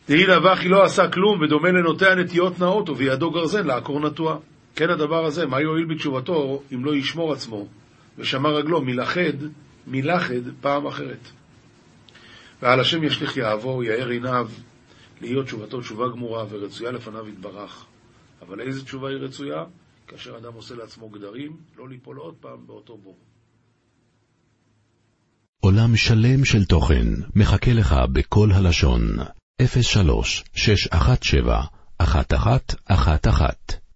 דהי 0.08 0.26
לה 0.26 0.44
ואחי 0.44 0.68
לא 0.68 0.84
עשה 0.84 1.08
כלום, 1.08 1.40
ודומה 1.40 1.68
לנוטע 1.68 2.14
נטיות 2.14 2.58
נאות, 2.58 2.88
ובידו 2.88 3.30
גרזן 3.30 3.66
לעקור 3.66 4.00
נטוע. 4.00 4.38
כן 4.76 4.90
הדבר 4.90 5.24
הזה, 5.24 5.46
מה 5.46 5.60
יועיל 5.60 5.84
בתשובתו 5.84 6.62
אם 6.74 6.84
לא 6.84 6.94
ישמור 6.94 7.32
עצמו, 7.32 7.66
ושמר 8.18 8.54
רגלו 8.56 8.82
מלכד, 8.82 9.32
מלכד 9.86 10.40
פעם 10.60 10.86
אחרת. 10.86 11.30
ועל 12.62 12.80
השם 12.80 13.04
ישליך 13.04 13.36
יעבור, 13.36 13.84
יאר 13.84 14.08
עיניו, 14.08 14.48
להיות 15.20 15.46
תשובתו 15.46 15.80
תשובה 15.80 16.08
גמורה 16.08 16.44
ורצויה 16.50 16.90
לפניו 16.90 17.28
יתברך. 17.28 17.86
אבל 18.42 18.60
איזה 18.60 18.84
תשובה 18.84 19.08
היא 19.08 19.16
רצויה? 19.16 19.64
כאשר 20.08 20.36
אדם 20.36 20.54
עושה 20.54 20.74
לעצמו 20.74 21.08
גדרים, 21.08 21.56
לא 21.76 21.88
ליפול 21.88 22.16
עוד 22.16 22.34
פעם 22.40 22.66
באותו 22.66 22.98
בור. 22.98 23.18
עולם 25.60 25.96
שלם 25.96 26.44
של 26.44 26.64
תוכן 26.64 27.06
מחכה 27.34 27.72
לך 27.72 27.94
בכל 28.12 28.52
הלשון, 28.52 29.02
03 29.82 30.44
617 30.54 31.64
1111 32.00 33.87